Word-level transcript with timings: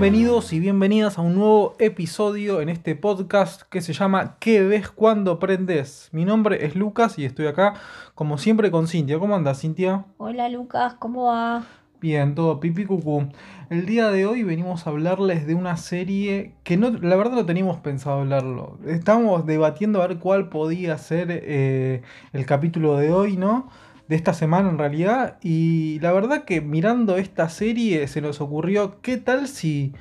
Bienvenidos 0.00 0.52
y 0.52 0.60
bienvenidas 0.60 1.18
a 1.18 1.22
un 1.22 1.34
nuevo 1.34 1.74
episodio 1.80 2.60
en 2.60 2.68
este 2.68 2.94
podcast 2.94 3.62
que 3.62 3.80
se 3.80 3.92
llama 3.92 4.36
¿Qué 4.38 4.62
ves 4.62 4.90
cuando 4.90 5.32
aprendes? 5.32 6.08
Mi 6.12 6.24
nombre 6.24 6.64
es 6.64 6.76
Lucas 6.76 7.18
y 7.18 7.24
estoy 7.24 7.48
acá 7.48 7.74
como 8.14 8.38
siempre 8.38 8.70
con 8.70 8.86
Cintia. 8.86 9.18
¿Cómo 9.18 9.34
andas, 9.34 9.60
Cintia? 9.60 10.04
Hola 10.18 10.48
Lucas, 10.50 10.94
¿cómo 11.00 11.24
va? 11.24 11.66
Bien, 12.00 12.36
todo 12.36 12.60
pipi 12.60 12.84
cucú. 12.84 13.26
El 13.70 13.86
día 13.86 14.12
de 14.12 14.24
hoy 14.24 14.44
venimos 14.44 14.86
a 14.86 14.90
hablarles 14.90 15.48
de 15.48 15.56
una 15.56 15.76
serie 15.76 16.54
que 16.62 16.76
no, 16.76 16.90
la 16.90 17.16
verdad 17.16 17.32
no 17.32 17.44
teníamos 17.44 17.78
pensado 17.78 18.20
hablarlo. 18.20 18.78
Estamos 18.86 19.46
debatiendo 19.46 20.00
a 20.00 20.06
ver 20.06 20.18
cuál 20.20 20.48
podía 20.48 20.96
ser 20.96 21.26
eh, 21.32 22.02
el 22.32 22.46
capítulo 22.46 22.96
de 22.98 23.10
hoy, 23.10 23.36
¿no? 23.36 23.68
De 24.08 24.16
esta 24.16 24.32
semana 24.32 24.68
en 24.70 24.78
realidad. 24.78 25.36
Y 25.42 25.98
la 26.00 26.12
verdad 26.12 26.44
que 26.44 26.60
mirando 26.60 27.16
esta 27.16 27.48
serie 27.48 28.06
se 28.08 28.20
nos 28.20 28.40
ocurrió, 28.40 29.00
¿qué 29.02 29.18
tal 29.18 29.48
si, 29.48 29.92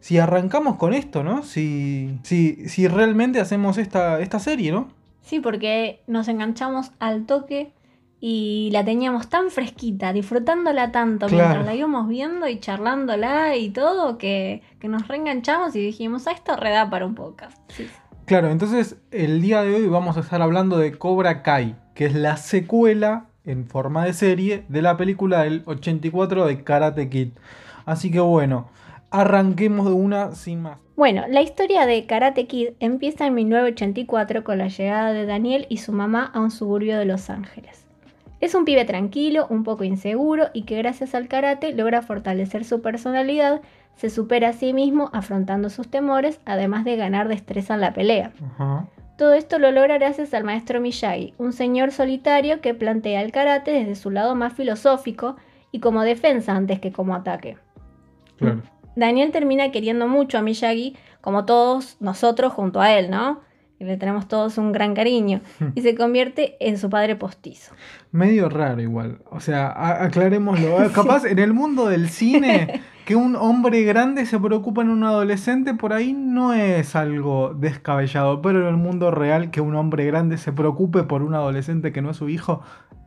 si 0.00 0.18
arrancamos 0.18 0.76
con 0.76 0.92
esto, 0.92 1.22
¿no? 1.22 1.42
Si, 1.44 2.18
si, 2.24 2.68
si 2.68 2.88
realmente 2.88 3.40
hacemos 3.40 3.78
esta, 3.78 4.20
esta 4.20 4.38
serie, 4.40 4.72
¿no? 4.72 4.88
Sí, 5.20 5.38
porque 5.38 6.02
nos 6.08 6.26
enganchamos 6.26 6.90
al 6.98 7.24
toque 7.26 7.72
y 8.18 8.70
la 8.72 8.84
teníamos 8.84 9.28
tan 9.28 9.50
fresquita, 9.50 10.12
disfrutándola 10.12 10.90
tanto 10.92 11.26
Claro. 11.26 11.44
mientras 11.44 11.66
la 11.66 11.74
íbamos 11.74 12.08
viendo 12.08 12.48
y 12.48 12.58
charlándola 12.58 13.56
y 13.56 13.70
todo, 13.70 14.18
que, 14.18 14.62
que 14.80 14.88
nos 14.88 15.06
reenganchamos 15.08 15.74
y 15.76 15.80
dijimos, 15.80 16.26
a 16.26 16.32
esto 16.32 16.56
reda 16.56 16.90
para 16.90 17.06
un 17.06 17.14
podcast. 17.14 17.56
Sí. 17.68 17.86
Claro, 18.26 18.50
entonces 18.50 18.96
el 19.10 19.40
día 19.42 19.62
de 19.62 19.74
hoy 19.74 19.86
vamos 19.88 20.16
a 20.16 20.20
estar 20.20 20.40
hablando 20.42 20.78
de 20.78 20.96
Cobra 20.98 21.42
Kai, 21.42 21.76
que 21.94 22.06
es 22.06 22.14
la 22.14 22.36
secuela 22.36 23.26
en 23.44 23.66
forma 23.66 24.04
de 24.04 24.12
serie 24.12 24.64
de 24.68 24.82
la 24.82 24.96
película 24.96 25.42
del 25.42 25.62
84 25.66 26.46
de 26.46 26.62
Karate 26.62 27.08
Kid. 27.08 27.28
Así 27.84 28.10
que 28.10 28.20
bueno, 28.20 28.68
arranquemos 29.10 29.86
de 29.86 29.92
una 29.92 30.32
sin 30.32 30.62
más. 30.62 30.78
Bueno, 30.96 31.24
la 31.28 31.42
historia 31.42 31.86
de 31.86 32.06
Karate 32.06 32.46
Kid 32.46 32.70
empieza 32.78 33.26
en 33.26 33.34
1984 33.34 34.44
con 34.44 34.58
la 34.58 34.68
llegada 34.68 35.12
de 35.12 35.26
Daniel 35.26 35.66
y 35.68 35.78
su 35.78 35.92
mamá 35.92 36.30
a 36.32 36.40
un 36.40 36.50
suburbio 36.50 36.98
de 36.98 37.04
Los 37.04 37.30
Ángeles. 37.30 37.86
Es 38.40 38.54
un 38.54 38.64
pibe 38.64 38.84
tranquilo, 38.84 39.46
un 39.50 39.62
poco 39.62 39.84
inseguro 39.84 40.48
y 40.52 40.64
que 40.64 40.76
gracias 40.76 41.14
al 41.14 41.28
karate 41.28 41.72
logra 41.72 42.02
fortalecer 42.02 42.64
su 42.64 42.82
personalidad, 42.82 43.62
se 43.94 44.10
supera 44.10 44.48
a 44.48 44.52
sí 44.52 44.72
mismo 44.72 45.10
afrontando 45.12 45.70
sus 45.70 45.88
temores, 45.88 46.40
además 46.44 46.84
de 46.84 46.96
ganar 46.96 47.28
destreza 47.28 47.74
en 47.74 47.80
la 47.80 47.92
pelea. 47.92 48.32
Todo 49.22 49.34
esto 49.34 49.60
lo 49.60 49.70
logra 49.70 49.98
gracias 49.98 50.34
al 50.34 50.42
maestro 50.42 50.80
Miyagi, 50.80 51.32
un 51.38 51.52
señor 51.52 51.92
solitario 51.92 52.60
que 52.60 52.74
plantea 52.74 53.22
el 53.22 53.30
karate 53.30 53.70
desde 53.70 53.94
su 53.94 54.10
lado 54.10 54.34
más 54.34 54.52
filosófico 54.52 55.36
y 55.70 55.78
como 55.78 56.02
defensa 56.02 56.56
antes 56.56 56.80
que 56.80 56.90
como 56.90 57.14
ataque. 57.14 57.56
Claro. 58.36 58.62
Daniel 58.96 59.30
termina 59.30 59.70
queriendo 59.70 60.08
mucho 60.08 60.38
a 60.38 60.42
Miyagi, 60.42 60.96
como 61.20 61.44
todos 61.44 61.98
nosotros 62.00 62.52
junto 62.52 62.80
a 62.80 62.98
él, 62.98 63.12
¿no? 63.12 63.42
Y 63.78 63.84
le 63.84 63.96
tenemos 63.96 64.26
todos 64.26 64.58
un 64.58 64.72
gran 64.72 64.92
cariño. 64.92 65.40
Y 65.76 65.82
se 65.82 65.94
convierte 65.94 66.56
en 66.58 66.76
su 66.76 66.90
padre 66.90 67.14
postizo. 67.14 67.72
Medio 68.10 68.48
raro 68.48 68.82
igual. 68.82 69.20
O 69.30 69.38
sea, 69.38 70.02
aclarémoslo. 70.02 70.82
Eh, 70.82 70.90
Capaz 70.94 71.26
en 71.26 71.38
el 71.38 71.52
mundo 71.52 71.88
del 71.88 72.08
cine, 72.08 72.80
que 73.04 73.16
un 73.16 73.36
hombre 73.36 73.82
grande 73.82 74.26
se 74.26 74.38
preocupa 74.38 74.82
en 74.82 74.90
un 74.90 75.04
adolescente, 75.04 75.74
por 75.74 75.92
ahí 75.92 76.12
no 76.12 76.52
es 76.52 76.94
algo 76.94 77.54
descabellado. 77.54 78.42
Pero 78.42 78.62
en 78.62 78.68
el 78.68 78.76
mundo 78.76 79.10
real, 79.10 79.50
que 79.50 79.60
un 79.60 79.74
hombre 79.74 80.04
grande 80.06 80.38
se 80.38 80.52
preocupe 80.52 81.02
por 81.02 81.22
un 81.22 81.34
adolescente 81.34 81.92
que 81.92 82.02
no 82.02 82.10
es 82.10 82.16
su 82.16 82.28
hijo, 82.28 82.62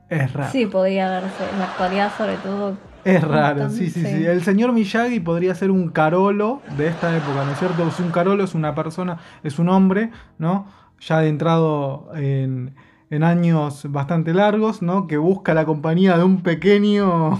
es 0.09 0.33
raro. 0.33 0.51
Sí, 0.51 0.65
podría 0.65 1.09
verse. 1.09 1.43
En 1.51 1.59
la 1.59 1.65
actualidad, 1.65 2.11
sobre 2.17 2.35
todo. 2.37 2.77
Es 3.05 3.23
raro, 3.23 3.69
sí, 3.69 3.91
sí, 3.91 4.01
sí. 4.01 4.25
El 4.25 4.43
señor 4.43 4.73
Miyagi 4.73 5.19
podría 5.19 5.53
ser 5.53 5.69
un 5.69 5.89
carolo 5.89 6.61
de 6.75 6.87
esta 6.87 7.15
época, 7.15 7.45
¿no 7.45 7.51
es 7.51 7.59
cierto? 7.59 7.91
Si 7.91 8.01
un 8.01 8.09
carolo 8.09 8.43
es 8.43 8.55
una 8.55 8.73
persona, 8.73 9.19
es 9.43 9.59
un 9.59 9.69
hombre, 9.69 10.09
¿no? 10.39 10.67
Ya 10.99 11.19
adentrado 11.19 12.09
en, 12.15 12.73
en 13.09 13.23
años 13.23 13.85
bastante 13.91 14.33
largos, 14.33 14.81
¿no? 14.81 15.07
Que 15.07 15.17
busca 15.17 15.53
la 15.53 15.65
compañía 15.65 16.17
de 16.17 16.23
un 16.23 16.41
pequeño, 16.41 17.39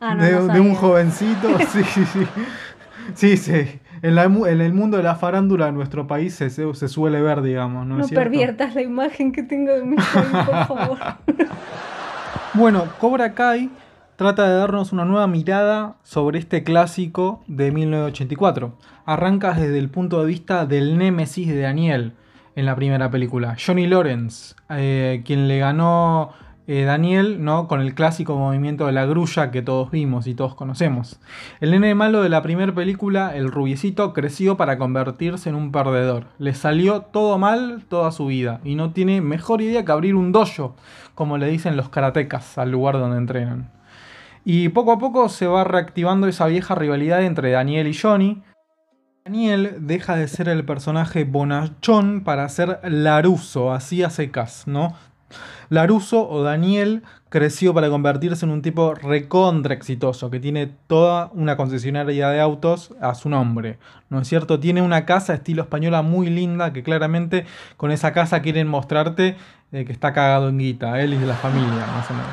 Ah, 0.00 0.14
no, 0.14 0.22
de, 0.24 0.32
no 0.32 0.46
de 0.48 0.60
un 0.60 0.74
jovencito. 0.74 1.48
Sí, 1.72 1.82
sí, 1.84 2.04
sí. 2.06 2.26
Sí, 3.14 3.36
sí. 3.36 3.80
En, 4.02 4.14
la 4.14 4.24
en 4.24 4.60
el 4.62 4.72
mundo 4.72 4.96
de 4.96 5.02
la 5.02 5.14
farándula 5.14 5.68
en 5.68 5.74
nuestro 5.74 6.06
país 6.06 6.34
se, 6.34 6.48
se- 6.50 6.88
suele 6.88 7.20
ver, 7.20 7.42
digamos, 7.42 7.86
¿no, 7.86 7.98
No 7.98 8.08
perviertas 8.08 8.74
la 8.74 8.82
imagen 8.82 9.30
que 9.32 9.42
tengo 9.42 9.72
de 9.72 9.82
Miyagi, 9.84 10.32
por 10.46 10.66
favor. 10.66 10.98
Bueno, 12.54 12.84
Cobra 13.00 13.34
Kai 13.34 13.70
trata 14.16 14.48
de 14.48 14.56
darnos 14.56 14.92
una 14.92 15.04
nueva 15.04 15.26
mirada 15.26 15.96
sobre 16.02 16.38
este 16.38 16.62
clásico 16.62 17.42
de 17.46 17.72
1984. 17.72 18.72
Arranca 19.06 19.52
desde 19.54 19.78
el 19.78 19.90
punto 19.90 20.20
de 20.20 20.26
vista 20.26 20.64
del 20.66 20.96
némesis 20.96 21.48
de 21.48 21.60
Daniel 21.60 22.14
en 22.56 22.66
la 22.66 22.76
primera 22.76 23.10
película, 23.10 23.56
Johnny 23.64 23.86
Lawrence, 23.86 24.54
eh, 24.70 25.22
quien 25.24 25.48
le 25.48 25.58
ganó 25.58 26.32
eh, 26.66 26.84
Daniel 26.84 27.44
¿no? 27.44 27.68
con 27.68 27.82
el 27.82 27.94
clásico 27.94 28.36
movimiento 28.36 28.86
de 28.86 28.92
la 28.92 29.04
grulla 29.04 29.50
que 29.50 29.60
todos 29.60 29.90
vimos 29.90 30.26
y 30.26 30.34
todos 30.34 30.54
conocemos. 30.54 31.20
El 31.60 31.72
nene 31.72 31.94
malo 31.94 32.22
de 32.22 32.30
la 32.30 32.42
primera 32.42 32.74
película, 32.74 33.36
el 33.36 33.50
rubiecito, 33.50 34.14
creció 34.14 34.56
para 34.56 34.78
convertirse 34.78 35.50
en 35.50 35.56
un 35.56 35.72
perdedor. 35.72 36.26
Le 36.38 36.54
salió 36.54 37.02
todo 37.02 37.36
mal 37.36 37.84
toda 37.88 38.12
su 38.12 38.26
vida 38.26 38.60
y 38.64 38.76
no 38.76 38.92
tiene 38.92 39.20
mejor 39.20 39.60
idea 39.60 39.84
que 39.84 39.92
abrir 39.92 40.14
un 40.14 40.32
dojo, 40.32 40.74
como 41.14 41.36
le 41.36 41.48
dicen 41.48 41.76
los 41.76 41.90
karatecas 41.90 42.56
al 42.56 42.70
lugar 42.70 42.98
donde 42.98 43.18
entrenan. 43.18 43.70
Y 44.46 44.70
poco 44.70 44.92
a 44.92 44.98
poco 44.98 45.28
se 45.28 45.46
va 45.46 45.64
reactivando 45.64 46.28
esa 46.28 46.46
vieja 46.46 46.74
rivalidad 46.74 47.22
entre 47.24 47.50
Daniel 47.50 47.88
y 47.88 47.94
Johnny. 47.94 48.42
Daniel 49.26 49.76
deja 49.80 50.16
de 50.16 50.28
ser 50.28 50.50
el 50.50 50.66
personaje 50.66 51.24
bonachón 51.24 52.24
para 52.24 52.46
ser 52.50 52.78
Laruso, 52.82 53.72
así 53.72 54.02
a 54.02 54.10
secas, 54.10 54.64
¿no? 54.66 54.94
Laruso 55.70 56.28
o 56.28 56.42
Daniel 56.42 57.04
creció 57.30 57.72
para 57.72 57.88
convertirse 57.88 58.44
en 58.44 58.52
un 58.52 58.60
tipo 58.60 58.92
recontra 58.94 59.72
exitoso, 59.72 60.30
que 60.30 60.40
tiene 60.40 60.66
toda 60.88 61.30
una 61.32 61.56
concesionaria 61.56 62.28
de 62.28 62.38
autos 62.42 62.92
a 63.00 63.14
su 63.14 63.30
nombre, 63.30 63.78
¿no 64.10 64.20
es 64.20 64.28
cierto? 64.28 64.60
Tiene 64.60 64.82
una 64.82 65.06
casa 65.06 65.32
estilo 65.32 65.62
española 65.62 66.02
muy 66.02 66.28
linda 66.28 66.74
que 66.74 66.82
claramente 66.82 67.46
con 67.78 67.92
esa 67.92 68.12
casa 68.12 68.42
quieren 68.42 68.68
mostrarte 68.68 69.38
eh, 69.72 69.86
que 69.86 69.92
está 69.92 70.12
cagado 70.12 70.50
en 70.50 70.58
guita, 70.58 71.00
él 71.00 71.14
y 71.14 71.18
la 71.20 71.32
familia, 71.32 71.86
más 71.96 72.10
o 72.10 72.12
menos. 72.12 72.28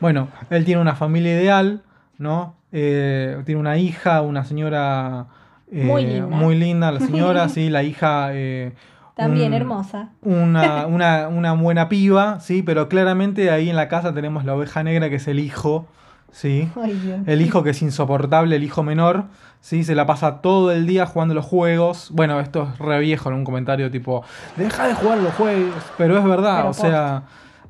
Bueno, 0.00 0.28
él 0.50 0.66
tiene 0.66 0.82
una 0.82 0.96
familia 0.96 1.32
ideal, 1.32 1.82
¿no? 2.18 2.56
Eh, 2.72 3.40
tiene 3.46 3.58
una 3.58 3.78
hija, 3.78 4.20
una 4.20 4.44
señora 4.44 5.28
eh, 5.72 5.84
Muy 5.84 6.04
linda. 6.04 6.36
muy 6.36 6.56
linda, 6.56 6.92
la 6.92 7.00
señora, 7.00 7.48
sí, 7.50 7.68
la 7.70 7.82
hija... 7.82 8.30
eh, 8.32 8.72
También 9.14 9.48
un- 9.52 9.54
hermosa. 9.54 10.10
una, 10.22 10.86
una, 10.88 11.28
una 11.28 11.52
buena 11.54 11.88
piba, 11.88 12.40
sí, 12.40 12.62
pero 12.62 12.88
claramente 12.88 13.50
ahí 13.50 13.70
en 13.70 13.76
la 13.76 13.88
casa 13.88 14.12
tenemos 14.14 14.44
la 14.44 14.54
oveja 14.54 14.82
negra 14.82 15.08
que 15.08 15.16
es 15.16 15.28
el 15.28 15.38
hijo, 15.38 15.86
sí. 16.32 16.68
Ay. 16.80 17.22
El 17.26 17.42
hijo 17.42 17.62
que 17.62 17.70
es 17.70 17.82
insoportable, 17.82 18.56
el 18.56 18.64
hijo 18.64 18.82
menor, 18.82 19.24
sí, 19.60 19.84
se 19.84 19.94
la 19.94 20.06
pasa 20.06 20.40
todo 20.40 20.70
el 20.72 20.86
día 20.86 21.06
jugando 21.06 21.34
los 21.34 21.44
juegos. 21.44 22.10
Bueno, 22.12 22.40
esto 22.40 22.68
es 22.72 22.78
re 22.78 22.98
viejo 23.00 23.28
en 23.28 23.34
un 23.36 23.44
comentario 23.44 23.90
tipo, 23.90 24.24
deja 24.56 24.86
de 24.88 24.94
jugar 24.94 25.18
los 25.18 25.34
juegos, 25.34 25.74
pero 25.98 26.16
es 26.18 26.24
verdad, 26.24 26.56
Pero 26.58 26.68
o 26.70 26.74
sea, 26.74 27.22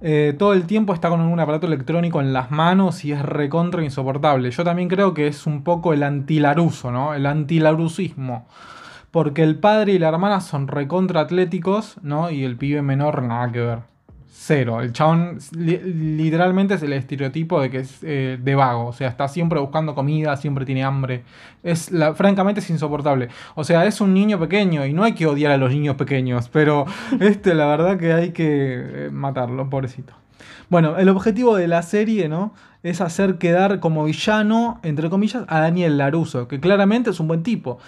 eh, 0.03 0.35
todo 0.39 0.55
el 0.55 0.67
tiempo 0.67 0.95
está 0.95 1.11
con 1.11 1.21
un 1.21 1.41
aparato 1.41 1.67
electrónico 1.67 2.21
en 2.21 2.33
las 2.33 2.51
manos 2.51 3.05
y 3.05 3.13
es 3.13 3.23
recontra 3.23 3.85
insoportable. 3.85 4.51
Yo 4.51 4.65
también 4.65 4.89
creo 4.89 5.13
que 5.13 5.27
es 5.27 5.47
un 5.47 5.63
poco 5.63 5.93
el 5.93 6.03
antilaruso, 6.03 6.91
¿no? 6.91 7.15
El 7.15 7.27
antilarusismo. 7.27 8.47
Porque 9.11 9.43
el 9.43 9.59
padre 9.59 9.93
y 9.93 9.99
la 9.99 10.09
hermana 10.09 10.41
son 10.41 10.69
recontra 10.69 11.21
atléticos, 11.21 11.97
¿no? 12.03 12.31
Y 12.31 12.45
el 12.45 12.57
pibe 12.57 12.81
menor 12.81 13.23
nada 13.23 13.53
que 13.53 13.61
ver. 13.61 13.90
Cero. 14.33 14.81
El 14.81 14.93
chabón 14.93 15.39
li- 15.57 15.79
literalmente 15.83 16.75
es 16.75 16.83
el 16.83 16.93
estereotipo 16.93 17.61
de 17.61 17.71
que 17.71 17.79
es 17.79 17.99
eh, 18.03 18.39
de 18.41 18.55
vago. 18.55 18.87
O 18.87 18.93
sea, 18.93 19.09
está 19.09 19.29
siempre 19.29 19.59
buscando 19.61 19.95
comida, 19.95 20.37
siempre 20.37 20.65
tiene 20.65 20.85
hambre. 20.85 21.25
Es 21.63 21.91
la, 21.91 22.15
francamente 22.15 22.61
es 22.61 22.71
insoportable. 22.71 23.29
O 23.55 23.65
sea, 23.65 23.85
es 23.87 24.01
un 24.01 24.15
niño 24.15 24.39
pequeño 24.39 24.87
y 24.87 24.93
no 24.93 25.05
hay 25.05 25.13
que 25.15 25.27
odiar 25.27 25.53
a 25.53 25.57
los 25.57 25.71
niños 25.71 25.97
pequeños. 25.97 26.49
Pero 26.49 26.87
este, 27.21 27.55
la 27.55 27.67
verdad 27.67 27.99
que 27.99 28.13
hay 28.13 28.31
que 28.31 28.47
eh, 28.47 29.11
matarlo, 29.13 29.69
pobrecito. 29.69 30.15
Bueno, 30.69 30.97
el 30.99 31.09
objetivo 31.09 31.57
de 31.57 31.67
la 31.67 31.83
serie, 31.83 32.29
¿no? 32.29 32.55
Es 32.83 33.01
hacer 33.01 33.37
quedar 33.39 33.81
como 33.81 34.05
villano, 34.05 34.81
entre 34.85 35.11
comillas, 35.11 35.45
a 35.49 35.61
Daniel 35.61 35.99
Laruso, 35.99 36.49
que 36.49 36.61
claramente 36.61 37.11
es 37.11 37.21
un 37.21 37.29
buen 37.29 37.43
tipo, 37.43 37.79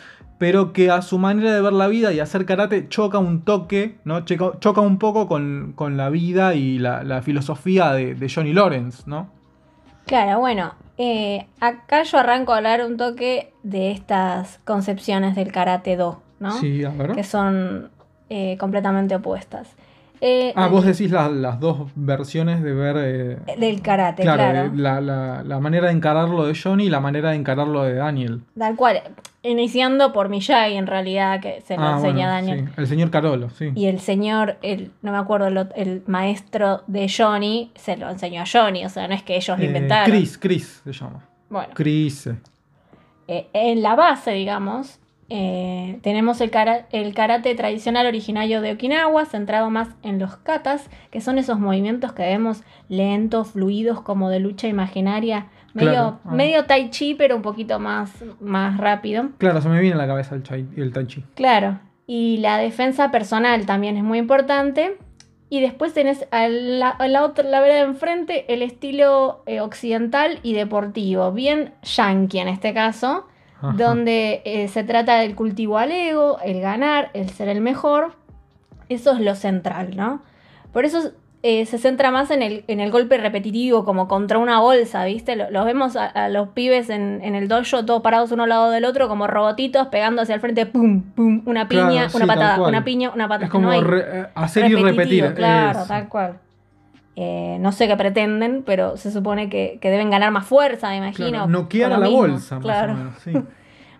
pero 0.42 0.72
que 0.72 0.90
a 0.90 1.02
su 1.02 1.20
manera 1.20 1.54
de 1.54 1.60
ver 1.60 1.72
la 1.72 1.86
vida 1.86 2.12
y 2.12 2.18
hacer 2.18 2.46
karate 2.46 2.88
choca 2.88 3.18
un 3.18 3.42
toque, 3.42 4.00
¿no? 4.02 4.24
Choca, 4.24 4.58
choca 4.58 4.80
un 4.80 4.98
poco 4.98 5.28
con, 5.28 5.72
con 5.76 5.96
la 5.96 6.10
vida 6.10 6.56
y 6.56 6.80
la, 6.80 7.04
la 7.04 7.22
filosofía 7.22 7.92
de, 7.92 8.16
de 8.16 8.28
Johnny 8.28 8.52
Lawrence, 8.52 9.04
¿no? 9.06 9.30
Claro, 10.04 10.40
bueno, 10.40 10.74
eh, 10.98 11.46
acá 11.60 12.02
yo 12.02 12.18
arranco 12.18 12.52
a 12.52 12.56
hablar 12.56 12.84
un 12.84 12.96
toque 12.96 13.52
de 13.62 13.92
estas 13.92 14.58
concepciones 14.64 15.36
del 15.36 15.52
karate 15.52 15.94
do, 15.96 16.20
¿no? 16.40 16.50
Sí, 16.58 16.84
a 16.84 16.90
ver. 16.90 17.12
Que 17.12 17.22
son 17.22 17.92
eh, 18.28 18.56
completamente 18.58 19.14
opuestas. 19.14 19.68
Eh, 20.24 20.52
Ah, 20.54 20.68
vos 20.68 20.84
decís 20.84 21.10
la- 21.10 21.28
las 21.28 21.58
dos 21.58 21.90
versiones 21.96 22.62
de 22.62 22.72
ver. 22.72 22.96
eh, 22.98 23.38
Del 23.58 23.82
karate, 23.82 24.22
claro, 24.22 24.42
claro. 24.42 24.68
eh, 24.68 24.70
La, 24.76 25.00
la- 25.00 25.42
la 25.42 25.58
manera 25.58 25.88
de 25.88 25.94
encararlo 25.94 26.46
de 26.46 26.54
Johnny 26.54 26.84
y 26.84 26.90
la 26.90 27.00
manera 27.00 27.30
de 27.30 27.36
encararlo 27.36 27.82
de 27.82 27.94
Daniel. 27.94 28.42
Tal 28.56 28.76
cual. 28.76 29.02
Iniciando 29.42 30.12
por 30.12 30.28
Miyagi, 30.28 30.74
en 30.76 30.86
realidad, 30.86 31.40
que 31.40 31.60
se 31.62 31.76
lo 31.76 31.82
ah, 31.82 31.92
enseña 31.96 32.12
bueno, 32.14 32.28
a 32.28 32.34
Daniel. 32.34 32.66
sí, 32.68 32.72
El 32.76 32.86
señor 32.86 33.10
Carolo, 33.10 33.50
sí. 33.50 33.72
Y 33.74 33.86
el 33.86 33.98
señor, 33.98 34.58
el, 34.62 34.92
no 35.02 35.10
me 35.10 35.18
acuerdo, 35.18 35.48
el, 35.48 35.68
el 35.74 36.02
maestro 36.06 36.82
de 36.86 37.08
Johnny, 37.10 37.72
se 37.74 37.96
lo 37.96 38.08
enseñó 38.08 38.42
a 38.42 38.44
Johnny. 38.46 38.84
O 38.84 38.88
sea, 38.88 39.08
no 39.08 39.14
es 39.14 39.24
que 39.24 39.34
ellos 39.34 39.58
lo 39.58 39.64
Eh, 39.64 39.66
inventaron. 39.66 40.08
Chris, 40.08 40.38
Chris 40.38 40.82
se 40.84 40.92
llama. 40.92 41.24
Bueno, 41.50 41.70
Chris. 41.74 42.30
en 43.26 43.82
la 43.82 43.94
base, 43.96 44.30
digamos, 44.32 45.00
eh, 45.34 45.98
tenemos 46.02 46.40
el, 46.42 46.50
kara- 46.50 46.86
el 46.92 47.14
karate 47.14 47.54
tradicional 47.54 48.06
originario 48.06 48.60
de 48.60 48.72
Okinawa, 48.72 49.24
centrado 49.24 49.70
más 49.70 49.88
en 50.02 50.18
los 50.18 50.36
katas, 50.36 50.90
que 51.10 51.22
son 51.22 51.38
esos 51.38 51.58
movimientos 51.58 52.12
que 52.12 52.22
vemos 52.22 52.62
lentos, 52.90 53.52
fluidos, 53.52 54.02
como 54.02 54.28
de 54.28 54.40
lucha 54.40 54.68
imaginaria. 54.68 55.46
Medio, 55.72 55.90
Claro, 55.90 56.20
ah. 56.26 56.34
medio 56.34 56.64
tai 56.66 56.90
chi, 56.90 57.14
pero 57.14 57.34
un 57.34 57.40
poquito 57.42 57.78
más, 57.78 58.10
más 58.40 58.76
rápido. 58.76 59.30
Claro, 59.38 59.62
se 59.62 59.70
me 59.70 59.80
viene 59.80 59.94
a 59.94 59.98
la 59.98 60.06
cabeza 60.06 60.34
el, 60.34 60.42
chai, 60.42 60.66
el 60.76 60.92
Tai 60.92 61.06
Chi. 61.06 61.24
Claro. 61.34 61.80
Y 62.06 62.36
la 62.38 62.58
defensa 62.58 63.10
personal 63.10 63.64
también 63.64 63.96
es 63.96 64.02
muy 64.04 64.18
importante. 64.18 64.98
Y 65.48 65.60
después 65.60 65.92
tenés 65.94 66.26
a 66.30 66.48
la, 66.48 66.88
a 66.90 67.08
la 67.08 67.24
otra, 67.24 67.44
la 67.48 67.60
vereda 67.60 67.80
de 67.80 67.84
enfrente, 67.90 68.52
el 68.52 68.62
estilo 68.62 69.42
eh, 69.46 69.60
occidental 69.60 70.38
y 70.42 70.52
deportivo, 70.54 71.30
bien 71.32 71.72
yankee 71.82 72.38
en 72.38 72.48
este 72.48 72.72
caso, 72.72 73.26
Ajá. 73.62 73.72
donde 73.76 74.42
eh, 74.44 74.68
se 74.68 74.84
trata 74.84 75.16
del 75.16 75.34
cultivo 75.34 75.78
al 75.78 75.92
ego, 75.92 76.38
el 76.44 76.60
ganar, 76.60 77.10
el 77.14 77.30
ser 77.30 77.48
el 77.48 77.60
mejor. 77.60 78.12
Eso 78.88 79.12
es 79.12 79.20
lo 79.20 79.34
central, 79.34 79.96
¿no? 79.96 80.20
Por 80.72 80.84
eso 80.84 81.12
eh, 81.44 81.66
se 81.66 81.78
centra 81.78 82.10
más 82.10 82.30
en 82.30 82.40
el, 82.42 82.64
en 82.68 82.78
el 82.80 82.90
golpe 82.90 83.16
repetitivo, 83.18 83.84
como 83.84 84.06
contra 84.06 84.38
una 84.38 84.60
bolsa, 84.60 85.04
¿viste? 85.04 85.34
Lo- 85.34 85.50
Los 85.50 85.64
vemos 85.64 85.96
a, 85.96 86.06
a 86.06 86.28
los 86.28 86.48
pibes 86.50 86.88
en, 86.90 87.20
en 87.22 87.34
el 87.34 87.48
dojo, 87.48 87.84
todos 87.84 88.00
parados 88.02 88.30
uno 88.32 88.44
al 88.44 88.48
lado 88.50 88.70
del 88.70 88.84
otro, 88.84 89.08
como 89.08 89.26
robotitos, 89.26 89.88
pegando 89.88 90.22
hacia 90.22 90.34
el 90.36 90.40
frente, 90.40 90.66
pum, 90.66 91.02
pum, 91.02 91.42
una 91.46 91.66
piña, 91.68 92.08
una 92.14 92.26
patada, 92.26 92.56
una 92.68 92.84
piña, 92.84 93.10
una 93.10 93.26
patada. 93.28 93.46
Es 93.46 93.50
como 93.50 93.70
No 93.72 93.80
re- 93.80 94.20
eh, 94.20 94.26
hacer 94.34 94.70
y 94.70 94.74
repetir. 94.84 95.34
Claro, 95.34 95.84
tal 95.88 96.08
cual. 96.08 96.38
Eh, 97.16 97.58
no 97.60 97.72
sé 97.72 97.88
qué 97.88 97.96
pretenden, 97.96 98.62
pero 98.64 98.96
se 98.96 99.10
supone 99.12 99.48
que, 99.50 99.78
que 99.82 99.90
deben 99.90 100.08
ganar 100.10 100.30
más 100.30 100.46
fuerza, 100.46 100.88
me 100.90 100.96
imagino. 100.96 101.30
Claro, 101.30 101.46
noquear 101.48 101.92
a 101.92 101.98
la 101.98 102.06
mismo, 102.06 102.20
bolsa, 102.22 102.54
más 102.56 102.64
claro. 102.64 102.92
o 102.92 102.96
menos. 102.96 103.14
Sí. 103.22 103.32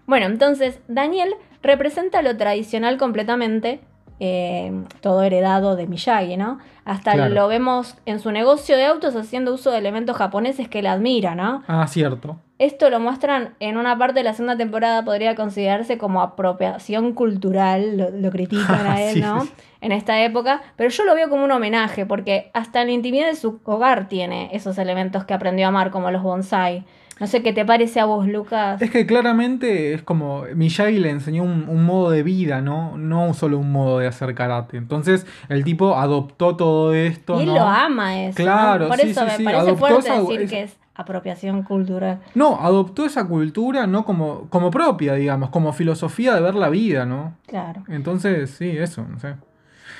Bueno, 0.05 0.27
entonces 0.27 0.81
Daniel 0.89 1.33
representa 1.63 2.23
lo 2.23 2.37
tradicional 2.37 2.99
completamente, 2.99 3.81
eh, 4.19 4.73
todo 5.01 5.23
heredado 5.23 5.77
de 5.77 5.87
Miyagi, 5.87 6.37
¿no? 6.37 6.59
Hasta 6.85 7.13
Claro. 7.13 7.33
lo 7.33 7.47
vemos 7.47 7.97
en 8.05 8.19
su 8.19 8.33
negocio 8.33 8.77
de 8.77 8.85
autos 8.85 9.15
haciendo 9.15 9.55
uso 9.55 9.71
de 9.71 9.79
elementos 9.79 10.17
japoneses 10.17 10.69
que 10.69 10.81
él 10.81 10.87
admira, 10.89 11.37
¿no? 11.37 11.63
Ah, 11.69 11.87
cierto. 11.87 12.37
Esto 12.65 12.91
lo 12.91 13.01
muestran 13.01 13.55
en 13.59 13.77
una 13.77 13.99
parte 13.99 14.21
de 14.21 14.25
la 14.25 14.35
segunda 14.35 14.57
temporada, 14.57 15.05
podría 15.05 15.35
considerarse 15.35 15.99
como 15.99 16.23
apropiación 16.23 17.13
cultural, 17.13 17.97
lo, 17.99 18.11
lo 18.11 18.31
critican 18.31 18.87
a 18.87 19.03
él, 19.03 19.15
Sí, 19.15 19.21
¿no? 19.21 19.41
sí. 19.43 19.51
En 19.81 19.91
esta 19.91 20.23
época, 20.23 20.63
pero 20.77 20.91
yo 20.91 21.05
lo 21.05 21.15
veo 21.17 21.29
como 21.29 21.45
un 21.45 21.51
homenaje, 21.51 22.07
porque 22.07 22.51
hasta 22.55 22.83
en 22.83 22.87
la 22.89 22.93
intimidad 22.93 23.27
de 23.27 23.35
su 23.35 23.61
hogar 23.65 24.09
tiene 24.09 24.49
esos 24.53 24.79
elementos 24.79 25.25
que 25.25 25.35
aprendió 25.35 25.67
a 25.67 25.69
amar, 25.71 25.91
como 25.91 26.11
los 26.13 26.23
bonsai. 26.23 26.85
No 27.19 27.27
sé 27.27 27.43
qué 27.43 27.53
te 27.53 27.65
parece 27.65 27.99
a 28.01 28.05
vos, 28.05 28.27
Lucas. 28.29 28.81
Es 28.81 28.91
que 28.91 29.07
claramente 29.07 29.93
es 29.95 30.03
como 30.03 30.45
Miyagi 30.55 30.99
le 30.99 31.11
enseñó 31.11 31.43
un, 31.43 31.69
un 31.69 31.85
modo 31.85 32.11
de 32.11 32.23
vida, 32.23 32.61
¿no? 32.61 32.97
No 32.97 33.35
solo 33.35 33.59
un 33.59 33.71
modo 33.73 33.99
de 33.99 34.07
hacer 34.07 34.35
karate. 34.35 34.77
Entonces 34.77 35.27
el 35.49 35.63
tipo 35.65 35.97
adoptó 35.97 36.57
todo 36.57 36.95
esto. 36.95 37.39
Y 37.39 37.43
él 37.43 37.49
¿no? 37.49 37.55
lo 37.57 37.63
ama 37.63 38.23
eso. 38.25 38.39
¿no? 38.41 38.45
Claro, 38.45 38.89
Por 38.89 38.99
sí, 38.99 39.11
eso 39.11 39.21
sí, 39.21 39.27
me 39.27 39.37
sí, 39.37 39.45
parece 39.45 39.61
adoptó 39.63 39.79
fuerte 39.87 40.09
esa- 40.09 40.21
decir 40.21 40.49
que 40.49 40.63
es 40.63 40.77
apropiación 40.95 41.63
cultural. 41.63 42.21
No, 42.35 42.59
adoptó 42.61 43.05
esa 43.05 43.27
cultura 43.27 43.87
no 43.87 44.05
como, 44.05 44.49
como 44.51 44.71
propia, 44.71 45.15
digamos, 45.15 45.51
como 45.51 45.73
filosofía 45.73 46.35
de 46.35 46.41
ver 46.43 46.55
la 46.55 46.69
vida, 46.69 47.07
¿no? 47.07 47.35
Claro. 47.47 47.83
Entonces, 47.89 48.51
sí, 48.51 48.71
eso, 48.77 49.05
no 49.09 49.19
sé. 49.19 49.35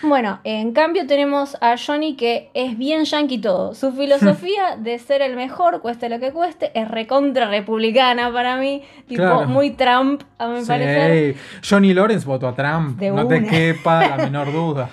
Bueno, 0.05 0.41
en 0.43 0.73
cambio 0.73 1.07
tenemos 1.07 1.57
a 1.61 1.77
Johnny 1.77 2.17
que 2.17 2.51
es 2.55 2.77
bien 2.77 3.05
yankee 3.05 3.39
todo. 3.39 3.73
Su 3.75 3.93
filosofía 3.93 4.77
de 4.79 4.99
ser 4.99 5.23
el 5.23 5.37
mejor, 5.37 5.81
cueste 5.81 6.09
lo 6.09 6.19
que 6.19 6.33
cueste, 6.33 6.73
es 6.79 6.89
recontra 6.89 7.49
republicana 7.49 8.33
para 8.33 8.57
mí. 8.57 8.83
Tipo, 9.07 9.23
Claro. 9.23 9.47
muy 9.47 9.71
Trump, 9.71 10.23
a 10.39 10.49
mi 10.49 10.63
Sí, 10.63 10.67
parecer. 10.67 11.37
Johnny 11.69 11.95
Lawrence 11.95 12.27
votó 12.27 12.49
a 12.49 12.55
Trump, 12.55 12.99
De 12.99 13.11
no 13.13 13.29
te 13.29 13.45
quepa 13.45 14.09
la 14.09 14.17
menor 14.25 14.53
duda. 14.53 14.89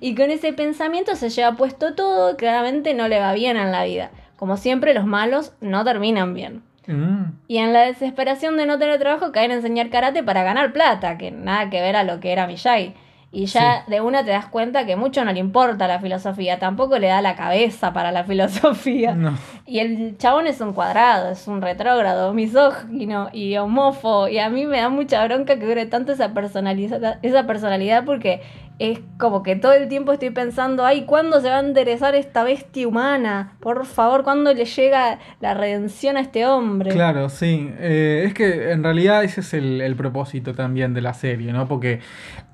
Y 0.00 0.14
con 0.16 0.30
ese 0.30 0.52
pensamiento 0.52 1.14
se 1.14 1.30
lleva 1.30 1.52
puesto 1.56 1.94
todo, 1.94 2.36
claramente 2.36 2.94
no 2.94 3.06
le 3.06 3.20
va 3.20 3.32
bien 3.34 3.56
en 3.56 3.70
la 3.70 3.84
vida. 3.84 4.10
Como 4.38 4.56
siempre, 4.56 4.94
los 4.94 5.04
malos 5.04 5.52
no 5.60 5.84
terminan 5.84 6.32
bien. 6.32 6.62
Mm, 6.86 7.32
Y 7.48 7.58
en 7.58 7.74
la 7.74 7.80
desesperación 7.80 8.56
de 8.56 8.64
no 8.64 8.78
tener 8.78 8.98
trabajo, 8.98 9.30
caen 9.32 9.50
a 9.50 9.54
enseñar 9.56 9.90
karate 9.90 10.22
para 10.22 10.42
ganar 10.42 10.72
plata, 10.72 11.18
que 11.18 11.30
nada 11.30 11.68
que 11.68 11.82
ver 11.82 11.96
a 11.96 12.02
lo 12.04 12.18
que 12.20 12.32
era 12.32 12.46
Miyagi. 12.46 12.94
Y 13.30 13.44
ya 13.44 13.84
de 13.88 14.00
una 14.00 14.24
te 14.24 14.30
das 14.30 14.46
cuenta 14.46 14.86
que 14.86 14.96
mucho 14.96 15.22
no 15.22 15.30
le 15.34 15.38
importa 15.38 15.86
la 15.86 15.98
filosofía, 16.00 16.58
tampoco 16.58 16.98
le 16.98 17.08
da 17.08 17.20
la 17.20 17.36
cabeza 17.36 17.92
para 17.92 18.10
la 18.10 18.24
filosofía. 18.30 19.12
no. 19.14 19.36
Y 19.66 19.80
el 19.80 20.16
chabón 20.16 20.46
es 20.46 20.62
un 20.62 20.72
cuadrado, 20.72 21.30
es 21.32 21.46
un 21.46 21.60
retrógrado, 21.60 22.32
misógino 22.32 23.28
y 23.34 23.58
homófobo. 23.58 24.28
Y 24.28 24.38
a 24.38 24.48
mí 24.48 24.64
me 24.64 24.78
da 24.80 24.88
mucha 24.88 25.22
bronca 25.26 25.58
que 25.58 25.66
dure 25.66 25.84
tanto 25.84 26.12
esa 26.12 26.32
personalidad, 26.32 27.18
esa 27.20 27.46
personalidad 27.46 28.04
porque 28.06 28.40
es 28.78 29.00
como 29.18 29.42
que 29.42 29.56
todo 29.56 29.72
el 29.72 29.88
tiempo 29.88 30.12
estoy 30.12 30.30
pensando, 30.30 30.84
ay, 30.84 31.04
¿cuándo 31.04 31.40
se 31.40 31.48
va 31.48 31.56
a 31.56 31.60
enderezar 31.60 32.14
esta 32.14 32.44
bestia 32.44 32.86
humana? 32.86 33.56
Por 33.60 33.84
favor, 33.86 34.22
¿cuándo 34.22 34.54
le 34.54 34.64
llega 34.64 35.18
la 35.40 35.54
redención 35.54 36.16
a 36.16 36.20
este 36.20 36.46
hombre? 36.46 36.90
Claro, 36.92 37.28
sí. 37.28 37.72
Eh, 37.78 38.22
es 38.26 38.34
que 38.34 38.70
en 38.70 38.84
realidad 38.84 39.24
ese 39.24 39.40
es 39.40 39.52
el, 39.54 39.80
el 39.80 39.96
propósito 39.96 40.54
también 40.54 40.94
de 40.94 41.00
la 41.00 41.12
serie, 41.12 41.52
¿no? 41.52 41.66
Porque, 41.66 42.00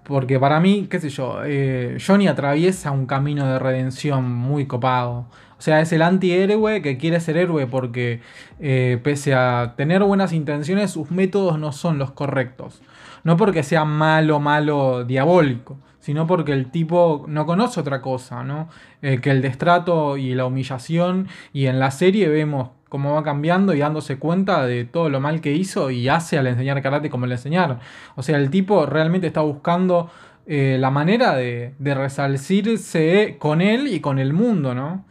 porque 0.05 0.41
para 0.41 0.61
mí, 0.61 0.87
qué 0.91 0.99
sé 0.99 1.11
yo, 1.11 1.41
eh, 1.45 1.99
Johnny 2.05 2.27
atraviesa 2.27 2.91
un 2.91 3.07
camino 3.07 3.47
de 3.47 3.59
redención 3.59 4.33
muy 4.33 4.67
copado. 4.67 5.27
O 5.59 5.63
sea, 5.65 5.81
es 5.81 5.93
el 5.93 6.03
antihéroe 6.03 6.83
que 6.83 6.97
quiere 6.97 7.21
ser 7.21 7.37
héroe 7.37 7.67
porque 7.67 8.21
eh, 8.61 8.99
pese 9.03 9.35
a 9.35 9.75
tener 9.77 10.03
buenas 10.03 10.33
intenciones, 10.33 10.91
sus 10.91 11.11
métodos 11.11 11.59
no 11.59 11.73
son 11.73 11.99
los 11.99 12.13
correctos. 12.13 12.83
No 13.25 13.37
porque 13.37 13.63
sea 13.63 13.85
malo, 13.87 14.41
malo, 14.41 15.05
diabólico, 15.05 15.79
sino 16.05 16.27
porque 16.27 16.53
el 16.53 16.71
tipo 16.71 17.25
no 17.29 17.47
conoce 17.47 17.81
otra 17.81 18.03
cosa, 18.03 18.45
¿no? 18.45 18.69
Eh, 19.01 19.23
que 19.23 19.31
el 19.31 19.41
destrato 19.41 20.19
y 20.19 20.35
la 20.35 20.45
humillación. 20.45 21.29
Y 21.55 21.65
en 21.65 21.81
la 21.81 21.91
serie 21.91 22.29
vemos 22.29 22.73
cómo 22.91 23.15
va 23.15 23.23
cambiando 23.23 23.73
y 23.73 23.79
dándose 23.79 24.19
cuenta 24.19 24.67
de 24.67 24.85
todo 24.85 25.09
lo 25.09 25.21
mal 25.21 25.41
que 25.41 25.55
hizo 25.55 25.91
y 25.91 26.11
hace 26.11 26.37
al 26.37 26.47
enseñar 26.47 26.83
karate 26.83 27.09
como 27.09 27.25
le 27.25 27.37
enseñaron. 27.37 27.79
O 28.17 28.23
sea, 28.23 28.37
el 28.37 28.51
tipo 28.51 28.85
realmente 28.85 29.27
está 29.27 29.41
buscando 29.41 30.11
eh, 30.47 30.77
la 30.79 30.91
manera 30.91 31.37
de, 31.37 31.75
de 31.79 31.95
resalcirse 31.95 33.37
con 33.39 33.63
él 33.63 33.87
y 33.87 34.01
con 34.01 34.19
el 34.19 34.35
mundo, 34.35 34.75
¿no? 34.75 35.07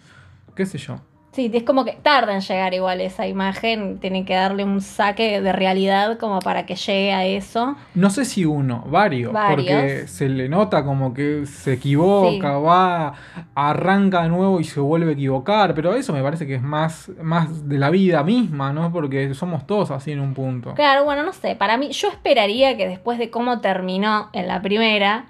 ¿Qué 0.56 0.68
sé 0.68 0.78
yo? 0.78 1.00
Sí, 1.34 1.50
es 1.52 1.64
como 1.64 1.84
que 1.84 1.94
tarda 1.94 2.36
en 2.36 2.42
llegar 2.42 2.76
igual 2.76 3.02
esa 3.02 3.26
imagen, 3.26 3.98
tiene 3.98 4.24
que 4.24 4.36
darle 4.36 4.64
un 4.64 4.82
saque 4.82 5.42
de 5.42 5.52
realidad 5.52 6.20
como 6.20 6.38
para 6.38 6.68
que 6.68 6.76
llegue 6.76 7.12
a 7.12 7.26
eso. 7.26 7.76
No 7.96 8.12
sé 8.12 8.24
si 8.24 8.46
uno, 8.46 8.84
varios, 8.88 9.34
Varios. 9.34 9.66
porque 9.66 10.08
se 10.08 10.30
le 10.30 10.48
nota 10.48 10.86
como 10.86 11.12
que 11.12 11.48
se 11.48 11.74
equivoca, 11.74 12.60
va, 12.60 13.14
arranca 13.56 14.22
de 14.22 14.30
nuevo 14.30 14.60
y 14.60 14.64
se 14.64 14.80
vuelve 14.80 15.10
a 15.10 15.14
equivocar, 15.14 15.74
pero 15.74 15.96
eso 15.96 16.14
me 16.14 16.22
parece 16.22 16.46
que 16.46 16.54
es 16.54 16.62
más, 16.62 17.10
más 17.20 17.68
de 17.68 17.80
la 17.80 17.90
vida 17.90 18.24
misma, 18.24 18.72
¿no? 18.72 18.92
Porque 18.92 19.34
somos 19.34 19.66
todos 19.66 19.90
así 19.90 20.12
en 20.12 20.20
un 20.20 20.36
punto. 20.36 20.76
Claro, 20.76 21.04
bueno, 21.04 21.24
no 21.24 21.34
sé, 21.34 21.56
para 21.56 21.78
mí 21.78 21.92
yo 21.94 22.10
esperaría 22.10 22.78
que 22.78 22.88
después 22.88 23.18
de 23.18 23.32
cómo 23.32 23.60
terminó 23.60 24.30
en 24.34 24.48
la 24.48 24.62
primera, 24.62 25.26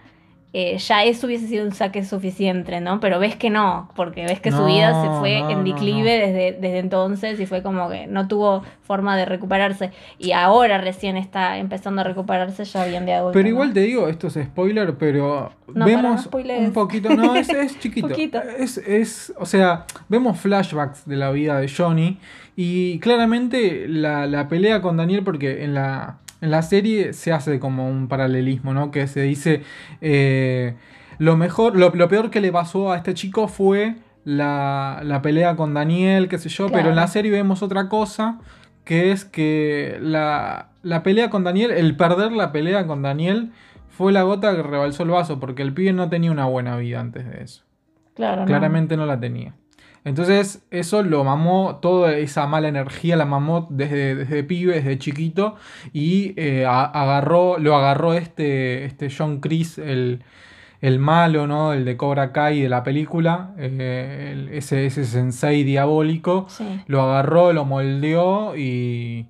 eh, 0.55 0.77
ya 0.77 1.03
eso 1.03 1.25
hubiese 1.25 1.47
sido 1.47 1.65
un 1.65 1.71
saque 1.71 2.05
suficiente, 2.05 2.79
¿no? 2.79 2.99
Pero 2.99 3.17
ves 3.17 3.35
que 3.35 3.49
no, 3.49 3.89
porque 3.95 4.23
ves 4.23 4.39
que 4.39 4.51
su 4.51 4.63
vida 4.65 5.01
se 5.01 5.09
fue 5.19 5.41
no, 5.41 5.49
en 5.49 5.63
declive 5.63 6.19
no. 6.19 6.27
Desde, 6.27 6.51
desde 6.51 6.77
entonces 6.77 7.39
y 7.39 7.47
fue 7.47 7.63
como 7.63 7.89
que 7.89 8.05
no 8.05 8.27
tuvo 8.27 8.63
forma 8.83 9.17
de 9.17 9.25
recuperarse. 9.25 9.89
Y 10.19 10.33
ahora 10.33 10.77
recién 10.77 11.17
está 11.17 11.57
empezando 11.57 12.01
a 12.01 12.03
recuperarse 12.03 12.65
ya 12.65 12.85
bien 12.85 13.07
de 13.07 13.13
adulto. 13.13 13.33
Pero 13.33 13.49
igual 13.49 13.73
te 13.73 13.79
digo, 13.79 14.07
esto 14.07 14.27
es 14.27 14.35
spoiler, 14.35 14.95
pero 14.95 15.51
No, 15.73 15.85
vemos 15.85 16.29
un 16.31 16.71
poquito, 16.71 17.09
no, 17.15 17.35
es, 17.35 17.49
es 17.49 17.79
chiquito. 17.79 18.09
Poquito. 18.09 18.39
Es, 18.39 18.77
es, 18.77 19.33
o 19.39 19.47
sea, 19.47 19.85
vemos 20.07 20.39
flashbacks 20.39 21.07
de 21.07 21.15
la 21.15 21.31
vida 21.31 21.59
de 21.59 21.67
Johnny 21.67 22.19
y 22.55 22.99
claramente 22.99 23.87
la, 23.87 24.27
la 24.27 24.47
pelea 24.47 24.83
con 24.83 24.97
Daniel, 24.97 25.23
porque 25.23 25.63
en 25.63 25.73
la, 25.73 26.19
en 26.43 26.51
la 26.51 26.61
serie 26.61 27.13
se 27.13 27.31
hace 27.31 27.57
como 27.57 27.87
un 27.87 28.09
paralelismo, 28.09 28.73
¿no? 28.73 28.91
Que 28.91 29.07
se 29.07 29.21
dice, 29.21 29.63
eh, 30.01 30.75
lo 31.17 31.37
mejor, 31.37 31.77
lo, 31.77 31.91
lo 31.91 32.09
peor 32.09 32.29
que 32.31 32.41
le 32.41 32.51
pasó 32.51 32.91
a 32.91 32.97
este 32.97 33.13
chico 33.13 33.47
fue 33.47 33.95
la, 34.25 34.99
la 35.03 35.21
pelea 35.21 35.55
con 35.55 35.73
Daniel, 35.73 36.27
qué 36.27 36.37
sé 36.37 36.49
yo, 36.49 36.69
pero 36.69 36.89
en 36.89 36.97
la 36.97 37.07
serie 37.07 37.31
vemos 37.31 37.63
otra 37.63 37.87
cosa, 37.87 38.41
que 38.83 39.13
es 39.13 39.23
que 39.23 39.97
la, 40.01 40.71
la 40.81 41.01
pelea 41.01 41.29
con 41.29 41.45
Daniel, 41.45 41.71
el 41.71 41.95
perder 41.95 42.33
la 42.33 42.51
pelea 42.51 42.85
con 42.87 43.01
Daniel, 43.01 43.53
fue 43.87 44.11
la 44.11 44.23
gota 44.23 44.53
que 44.53 44.63
rebalsó 44.63 45.03
el 45.03 45.11
vaso, 45.11 45.39
porque 45.39 45.61
el 45.61 45.73
pibe 45.73 45.93
no 45.93 46.09
tenía 46.09 46.29
una 46.29 46.45
buena 46.45 46.75
vida 46.75 46.99
antes 46.99 47.25
de 47.25 47.41
eso. 47.41 47.63
Claro, 48.15 48.41
no. 48.41 48.47
Claramente 48.47 48.97
no 48.97 49.05
la 49.05 49.17
tenía. 49.17 49.55
Entonces, 50.05 50.65
eso 50.69 51.01
lo 51.03 51.23
mamó, 51.23 51.77
toda 51.81 52.15
esa 52.17 52.45
mala 52.47 52.67
energía 52.67 53.15
la 53.15 53.25
mamó 53.25 53.67
desde, 53.69 54.15
desde 54.15 54.43
pibe, 54.43 54.75
desde 54.75 54.97
chiquito, 54.97 55.55
y 55.93 56.33
eh, 56.35 56.65
a- 56.65 56.83
agarró, 56.85 57.57
lo 57.57 57.75
agarró 57.75 58.13
este, 58.13 58.83
este 58.85 59.09
John 59.09 59.39
Chris, 59.39 59.77
el, 59.77 60.21
el 60.81 60.99
malo, 60.99 61.47
¿no? 61.47 61.71
El 61.71 61.85
de 61.85 61.95
Cobra 61.95 62.33
Kai 62.33 62.61
de 62.61 62.67
la 62.69 62.83
película, 62.83 63.53
eh, 63.57 64.31
el- 64.33 64.49
ese, 64.49 64.85
ese 64.85 65.05
sensei 65.05 65.63
diabólico, 65.63 66.47
Sí. 66.49 66.81
lo 66.87 67.01
agarró, 67.03 67.53
lo 67.53 67.63
moldeó 67.63 68.57
y, 68.57 69.29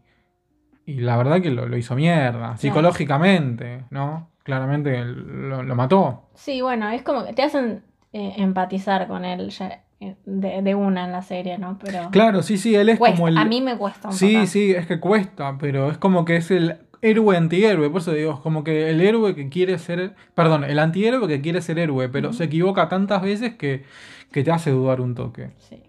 y 0.88 0.94
la 1.02 1.18
verdad 1.18 1.40
que 1.42 1.52
lo, 1.52 1.68
lo 1.68 1.78
hizo 1.78 1.94
mierda, 1.96 2.58
psicológicamente, 2.58 3.86
¿no? 3.92 4.32
Claramente 4.44 5.06
lo, 5.06 5.64
lo 5.64 5.76
mató. 5.76 6.30
Sí, 6.34 6.62
bueno, 6.62 6.90
es 6.90 7.02
como 7.04 7.26
que 7.26 7.34
te 7.34 7.44
hacen 7.44 7.84
eh, 8.12 8.34
empatizar 8.38 9.08
con 9.08 9.24
él 9.24 9.50
ya, 9.52 9.84
de, 10.26 10.62
de 10.62 10.76
una 10.76 11.06
en 11.06 11.12
la 11.12 11.22
serie, 11.22 11.58
¿no? 11.58 11.78
Pero 11.84 12.10
Claro, 12.12 12.42
sí, 12.44 12.58
sí, 12.58 12.76
él 12.76 12.90
es 12.90 12.98
cuesta. 13.00 13.16
como 13.18 13.28
el... 13.28 13.38
a 13.38 13.46
mí 13.46 13.62
me 13.62 13.78
cuesta 13.78 14.10
un 14.10 14.14
Sí, 14.14 14.34
poco. 14.36 14.48
sí, 14.48 14.72
es 14.72 14.86
que 14.88 15.00
cuesta, 15.00 15.58
pero 15.60 15.92
es 15.92 15.98
como 15.98 16.26
que 16.26 16.36
es 16.38 16.52
el 16.52 16.78
héroe 17.02 17.36
antihéroe, 17.36 17.90
por 17.90 18.02
eso 18.02 18.14
digo, 18.14 18.34
es 18.34 18.40
como 18.40 18.64
que 18.64 18.90
el 18.90 19.02
héroe 19.02 19.36
que 19.36 19.50
quiere 19.50 19.78
ser, 19.78 20.14
perdón, 20.36 20.64
el 20.64 20.80
antihéroe 20.80 21.28
que 21.28 21.42
quiere 21.42 21.62
ser 21.62 21.78
héroe, 21.80 22.08
pero 22.10 22.32
se 22.34 22.46
equivoca 22.46 22.88
tantas 22.88 23.22
veces 23.22 23.56
que, 23.56 23.84
que 24.32 24.44
te 24.44 24.52
hace 24.52 24.72
dudar 24.72 25.02
un 25.02 25.14
toque. 25.16 25.50
Sí. 25.58 25.84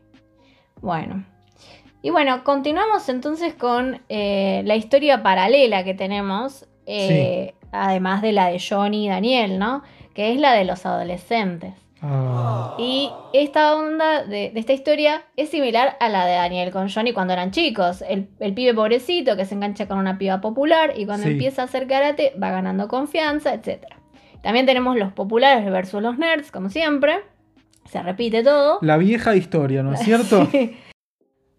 Bueno. 0.80 1.25
Y 2.02 2.11
bueno, 2.11 2.44
continuamos 2.44 3.09
entonces 3.09 3.54
con 3.54 4.00
eh, 4.09 4.62
la 4.66 4.76
historia 4.76 5.23
paralela 5.23 5.85
que 5.85 5.94
tenemos, 5.94 6.66
eh, 6.87 7.54
además 7.73 8.21
de 8.21 8.33
la 8.33 8.49
de 8.49 8.61
Johnny 8.61 9.06
y 9.06 9.09
Daniel, 9.09 9.59
¿no? 9.59 9.83
Que 10.14 10.33
es 10.33 10.38
la 10.40 10.52
de 10.52 10.64
los 10.64 10.85
adolescentes. 10.85 11.73
Ah, 12.07 12.75
Y 12.79 13.11
esta 13.33 13.75
onda 13.77 14.25
de, 14.25 14.51
de 14.51 14.61
esta 14.61 14.73
historia 14.75 15.23
es 15.37 15.49
similar 15.49 15.97
a 16.01 16.09
la 16.11 16.27
de 16.27 16.35
Daniel 16.35 16.71
con 16.71 16.91
Johnny 16.91 17.13
cuando 17.13 17.33
eran 17.33 17.51
chicos. 17.51 18.03
El, 18.07 18.29
el 18.41 18.53
pibe 18.53 18.75
pobrecito 18.75 19.37
que 19.37 19.47
se 19.47 19.55
engancha 19.55 19.89
con 19.89 19.99
una 19.99 20.19
piba 20.19 20.41
popular 20.41 20.93
y 20.97 21.07
cuando 21.07 21.27
Sí. 21.27 21.33
empieza 21.33 21.63
a 21.63 21.65
hacer 21.65 21.87
karate 21.87 22.35
va 22.41 22.51
ganando 22.51 22.89
confianza, 22.89 23.55
etc. 23.55 23.85
También 24.43 24.67
tenemos 24.67 24.97
los 24.97 25.13
populares 25.13 25.65
versus 25.71 26.03
los 26.03 26.19
nerds, 26.19 26.51
como 26.51 26.69
siempre. 26.69 27.21
Se 27.91 28.03
repite 28.03 28.43
todo. 28.43 28.79
la 28.83 28.97
vieja 28.99 29.35
historia, 29.37 29.83
¿no 29.83 29.95
es 29.95 30.01
cierto? 30.01 30.47
Sí. 30.53 30.77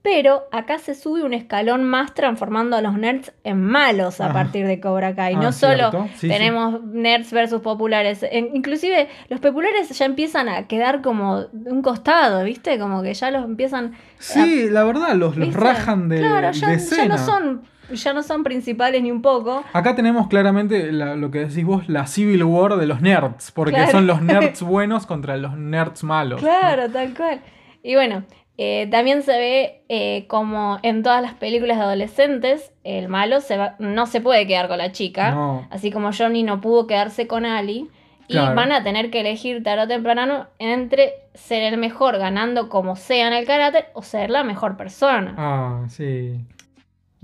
Pero 0.07 0.43
acá 0.51 0.77
se 0.77 0.93
sube 0.93 1.24
un 1.24 1.33
escalón 1.33 1.83
más 1.83 2.13
transformando 2.13 2.75
a 2.77 2.81
los 2.81 2.95
nerds 2.95 3.33
en 3.43 3.59
malos 3.59 4.21
a 4.21 4.31
partir 4.31 4.67
de 4.67 4.79
Cobra 4.79 5.15
Kai. 5.15 5.33
Ah, 5.33 5.39
no 5.41 5.51
solo. 5.51 5.89
Sí, 5.91 6.09
sí. 6.17 6.27
tenemos 6.27 6.83
nerds 6.83 7.31
versus 7.33 7.62
populares. 7.62 8.24
Inclusive 8.53 9.09
los 9.29 9.39
populares 9.39 9.89
ya 9.89 10.05
empiezan 10.05 10.47
a 10.47 10.67
quedar 10.67 11.01
como 11.01 11.45
de 11.51 11.71
un 11.71 11.81
costado, 11.81 12.43
¿viste? 12.43 12.77
Como 12.77 13.01
que 13.01 13.15
ya 13.15 13.31
los 13.31 13.43
empiezan... 13.45 13.93
Sí, 14.19 14.69
la 14.69 14.83
verdad, 14.83 15.15
los, 15.15 15.35
los 15.38 15.51
rajan 15.55 16.07
de, 16.07 16.19
Claro, 16.19 16.47
de 16.47 16.53
ya, 16.53 16.67
ya 16.67 16.74
escena. 16.74 17.15
no 17.15 17.17
son, 17.17 17.63
ya 17.91 18.13
no 18.13 18.21
son 18.21 18.43
principales 18.43 19.01
ni 19.01 19.09
un 19.09 19.24
poco. 19.24 19.63
Acá 19.74 19.95
tenemos 19.95 20.27
claramente 20.27 20.91
la- 20.91 21.15
lo 21.15 21.31
que 21.31 21.45
decís 21.47 21.65
vos, 21.65 21.89
la 21.89 22.05
Civil 22.05 22.43
War 22.43 22.75
de 22.75 22.85
los 22.85 23.01
nerds, 23.01 23.51
porque 23.51 23.74
Claro. 23.74 23.91
son 23.91 24.05
los 24.05 24.21
nerds 24.21 24.62
buenos 24.62 25.07
contra 25.07 25.35
los 25.38 25.57
nerds 25.57 26.03
malos. 26.03 26.41
Claro, 26.41 26.89
tal 26.91 27.12
cual. 27.15 27.41
Y 27.81 27.95
bueno, 27.95 28.24
eh, 28.57 28.88
también 28.89 29.21
se 29.21 29.38
ve 29.38 29.81
eh, 29.89 30.25
como 30.27 30.79
en 30.81 31.03
todas 31.03 31.21
las 31.21 31.33
películas 31.33 31.77
de 31.77 31.83
adolescentes, 31.83 32.71
el 32.83 33.09
malo 33.09 33.41
se 33.41 33.57
va, 33.57 33.75
no 33.79 34.05
se 34.05 34.21
puede 34.21 34.47
quedar 34.47 34.67
con 34.67 34.77
la 34.77 34.91
chica. 34.91 35.31
No. 35.31 35.67
Así 35.71 35.91
como 35.91 36.12
Johnny 36.13 36.43
no 36.43 36.62
pudo 36.62 36.88
quedarse 36.88 37.27
con 37.27 37.45
Ali. 37.45 37.89
Y 38.27 38.38
van 38.38 38.71
a 38.71 38.81
tener 38.81 39.12
que 39.12 39.19
elegir 39.19 39.62
tarde 39.62 39.83
o 39.83 39.88
temprano 39.88 40.47
entre 40.57 41.13
ser 41.35 41.62
el 41.62 41.77
mejor 41.77 42.17
ganando 42.17 42.69
como 42.69 42.95
sea 42.95 43.27
en 43.27 43.33
el 43.33 43.45
karate 43.45 43.85
o 43.93 44.01
ser 44.01 44.31
la 44.31 44.43
mejor 44.43 44.77
persona. 44.77 45.35
Ah, 45.38 45.83
sí. 45.89 46.33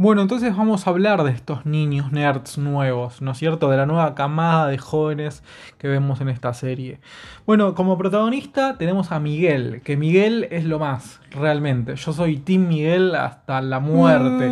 Bueno, 0.02 0.24
entonces 0.24 0.58
vamos 0.58 0.88
a 0.88 0.90
hablar 0.90 1.24
de 1.24 1.30
estos 1.30 1.64
niños 1.68 2.12
nerds 2.12 2.58
nuevos, 2.58 3.22
¿no 3.22 3.34
es 3.34 3.38
cierto? 3.38 3.70
De 3.70 3.78
la 3.78 3.86
nueva 3.86 4.16
camada 4.16 4.66
de 4.66 4.80
jóvenes 4.80 5.44
que 5.78 5.88
vemos 5.88 6.20
en 6.22 6.30
esta 6.30 6.56
serie. 6.56 7.00
Bueno, 7.46 7.76
como 7.76 8.00
protagonista 8.00 8.80
tenemos 8.80 9.12
a 9.12 9.20
Miguel, 9.20 9.82
que 9.84 9.98
Miguel 9.98 10.48
es 10.50 10.66
lo 10.66 10.80
más, 10.80 11.22
realmente. 11.30 11.98
Yo 11.98 12.14
soy 12.14 12.38
Team 12.38 12.68
Miguel 12.68 13.14
hasta 13.14 13.62
la 13.62 13.80
muerte. 13.80 14.48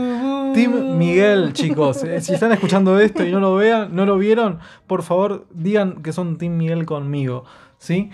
Team 0.53 0.99
Miguel, 0.99 1.51
chicos. 1.53 2.03
Eh, 2.03 2.21
Si 2.21 2.35
están 2.35 2.51
escuchando 2.51 2.99
esto 2.99 3.25
y 3.25 3.31
no 3.31 3.39
lo 3.39 3.55
vean, 3.55 3.95
no 3.95 4.05
lo 4.05 4.19
vieron, 4.19 4.59
por 4.85 5.01
favor 5.01 5.47
digan 5.49 6.03
que 6.03 6.13
son 6.13 6.37
Team 6.37 6.57
Miguel 6.57 6.85
conmigo, 6.85 7.45
¿sí? 7.79 8.11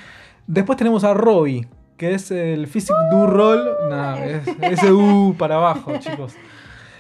Después 0.48 0.78
tenemos 0.78 1.04
a 1.04 1.14
Robbie, 1.14 1.68
que 1.98 2.14
es 2.14 2.32
el 2.32 2.68
Physic 2.68 2.96
Do 3.12 3.28
Roll. 3.28 3.60
Nada, 3.90 4.24
es 4.26 4.48
ese 4.62 4.94
U 4.94 5.36
para 5.38 5.56
abajo, 5.56 5.92
chicos. 6.00 6.34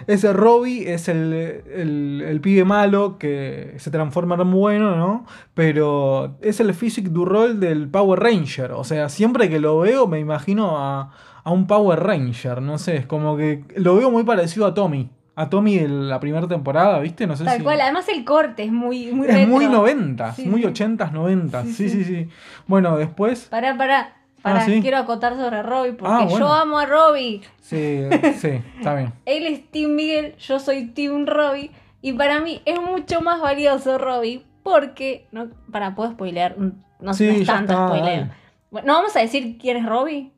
Ese 0.07 0.33
Robbie 0.33 0.91
es 0.93 1.07
el, 1.07 1.33
el, 1.33 2.23
el 2.27 2.41
pibe 2.41 2.65
malo 2.65 3.17
que 3.17 3.73
se 3.77 3.91
transforma 3.91 4.35
en 4.35 4.51
bueno, 4.51 4.95
¿no? 4.95 5.25
Pero 5.53 6.37
es 6.41 6.59
el 6.59 6.73
Physic 6.73 7.07
Du 7.07 7.25
Roll 7.25 7.59
del 7.59 7.87
Power 7.89 8.19
Ranger. 8.19 8.71
O 8.73 8.83
sea, 8.83 9.09
siempre 9.09 9.49
que 9.49 9.59
lo 9.59 9.79
veo 9.79 10.07
me 10.07 10.19
imagino 10.19 10.77
a, 10.77 11.11
a 11.43 11.51
un 11.51 11.67
Power 11.67 11.99
Ranger. 12.01 12.61
No 12.61 12.77
sé, 12.77 12.97
es 12.97 13.05
como 13.05 13.37
que 13.37 13.63
lo 13.75 13.95
veo 13.95 14.11
muy 14.11 14.23
parecido 14.23 14.65
a 14.65 14.73
Tommy. 14.73 15.09
A 15.37 15.49
Tommy 15.49 15.79
de 15.79 15.89
la 15.89 16.19
primera 16.21 16.47
temporada, 16.47 16.97
¿viste? 16.99 17.27
No 17.27 17.35
sé 17.35 17.43
Tal 17.43 17.57
si... 17.57 17.63
cual, 17.63 17.81
además 17.81 18.07
el 18.07 18.23
corte 18.23 18.63
es 18.63 18.71
muy, 18.71 19.11
muy 19.11 19.27
Es 19.27 19.45
muy 19.47 19.65
retro. 19.65 19.79
90, 19.79 20.33
Sí, 20.33 20.45
muy 20.47 20.61
sí. 20.61 20.67
80s, 20.67 21.11
90 21.11 21.63
Sí, 21.63 21.73
Sí, 21.73 21.89
sí, 21.89 22.03
sí. 22.03 22.15
sí. 22.23 22.29
Bueno, 22.67 22.95
después... 22.97 23.47
Pará, 23.49 23.75
pará, 23.77 24.13
pará, 24.45 24.61
Ah, 24.61 24.65
sí. 24.65 24.81
quiero 24.81 24.97
acotar 24.97 25.35
sobre 25.35 25.61
Robbie 25.63 25.93
porque 25.93 26.13
Ah, 26.13 26.23
bueno. 26.25 26.39
yo 26.39 26.53
amo 26.53 26.77
a 26.79 26.85
Robbie. 26.85 27.41
Sí, 27.61 28.01
sí, 28.37 28.61
está 28.77 28.95
bien. 28.95 29.11
Él 29.25 29.45
es 29.47 29.69
Team 29.71 29.91
Miguel, 29.95 30.35
yo 30.37 30.59
soy 30.59 30.87
Team 30.87 31.25
Robbie. 31.25 31.71
Y 32.01 32.13
para 32.13 32.39
mí 32.39 32.61
es 32.65 32.79
mucho 32.79 33.21
más 33.21 33.41
valioso 33.41 33.97
Robbie 33.97 34.45
porque, 34.63 35.27
no, 35.31 35.49
para, 35.71 35.95
puedo 35.95 36.11
spoilear, 36.11 36.57
Mm, 36.57 36.71
no, 36.99 37.13
Sí, 37.13 37.27
no 37.27 37.33
es 37.33 37.45
tanto 37.47 37.73
está, 37.73 37.87
spoiler. 37.87 38.31
Bueno, 38.71 38.87
no 38.87 38.93
vamos 38.93 39.15
a 39.15 39.19
decir 39.19 39.57
quién 39.59 39.77
es 39.77 39.85
Robbie. 39.85 40.31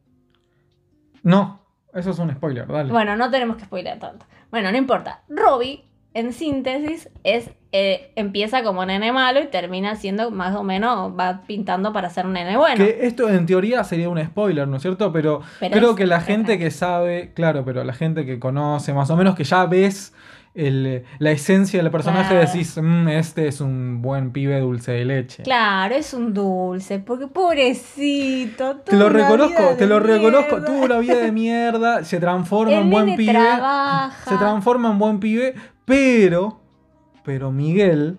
No, 1.24 1.60
eso 1.94 2.12
es 2.12 2.20
un 2.20 2.32
spoiler, 2.32 2.68
dale. 2.68 2.92
Bueno, 2.92 3.16
no 3.16 3.30
tenemos 3.30 3.58
que 3.58 3.66
spoilear 3.66 4.00
tanto. 4.00 4.26
Bueno, 4.52 4.72
no 4.72 4.78
importa. 4.78 5.24
Robbie, 5.28 5.84
en 6.14 6.32
síntesis, 6.34 7.10
es 7.24 7.52
eh, 7.72 8.12
empieza 8.16 8.64
como 8.64 8.86
nene 8.86 9.12
malo 9.12 9.42
y 9.42 9.48
termina 9.48 9.96
siendo 9.96 10.32
más 10.32 10.56
o 10.56 10.64
menos, 10.64 11.12
va 11.20 11.42
pintando 11.46 11.92
para 11.94 12.10
ser 12.10 12.26
un 12.26 12.34
nene 12.34 12.56
bueno. 12.58 12.78
Que 12.78 13.00
esto 13.06 13.30
en 13.30 13.46
teoría 13.46 13.84
sería 13.84 14.10
un 14.10 14.24
spoiler, 14.24 14.68
¿no 14.68 14.78
es 14.78 14.82
cierto? 14.82 15.12
Pero, 15.12 15.42
Pero 15.60 15.72
creo 15.76 15.90
es 15.92 15.96
que 15.98 16.06
la 16.06 16.22
gente 16.22 16.58
que 16.58 16.72
sabe, 16.72 17.34
claro, 17.34 17.66
pero 17.66 17.84
la 17.84 17.94
gente 17.94 18.26
que 18.26 18.40
conoce, 18.40 18.94
más 18.94 19.10
o 19.10 19.18
menos 19.18 19.36
que 19.36 19.44
ya 19.44 19.66
ves 19.66 20.14
el- 20.56 21.04
la 21.20 21.30
esencia 21.32 21.80
del 21.84 21.92
personaje, 21.92 22.30
Claro. 22.34 22.48
decís, 22.52 22.80
"Mm, 22.82 23.10
este 23.10 23.48
es 23.48 23.62
un 23.62 24.02
buen 24.02 24.32
pibe 24.32 24.60
dulce 24.60 24.92
de 24.94 25.06
leche. 25.06 25.44
Claro, 25.44 25.94
es 25.94 26.16
un 26.16 26.34
dulce, 26.34 26.98
porque 26.98 27.28
pobrecito. 27.28 28.78
Te 28.78 28.96
lo 28.96 29.10
reconozco, 29.10 29.76
te 29.78 29.86
lo 29.86 30.00
reconozco. 30.00 30.64
Tuvo 30.64 30.86
una 30.86 30.98
vida 31.00 31.16
de 31.18 31.32
mierda, 31.32 32.04
se 32.04 32.20
transforma 32.20 32.74
El 32.74 32.80
en 32.84 32.90
buen 32.90 33.16
pibe. 33.16 33.34
trabaja. 33.34 34.30
Se 34.32 34.36
transforma 34.38 34.90
en 34.92 34.98
buen 35.00 35.20
pibe, 35.20 35.54
pero, 35.86 36.60
pero 37.28 37.52
Miguel 37.52 38.18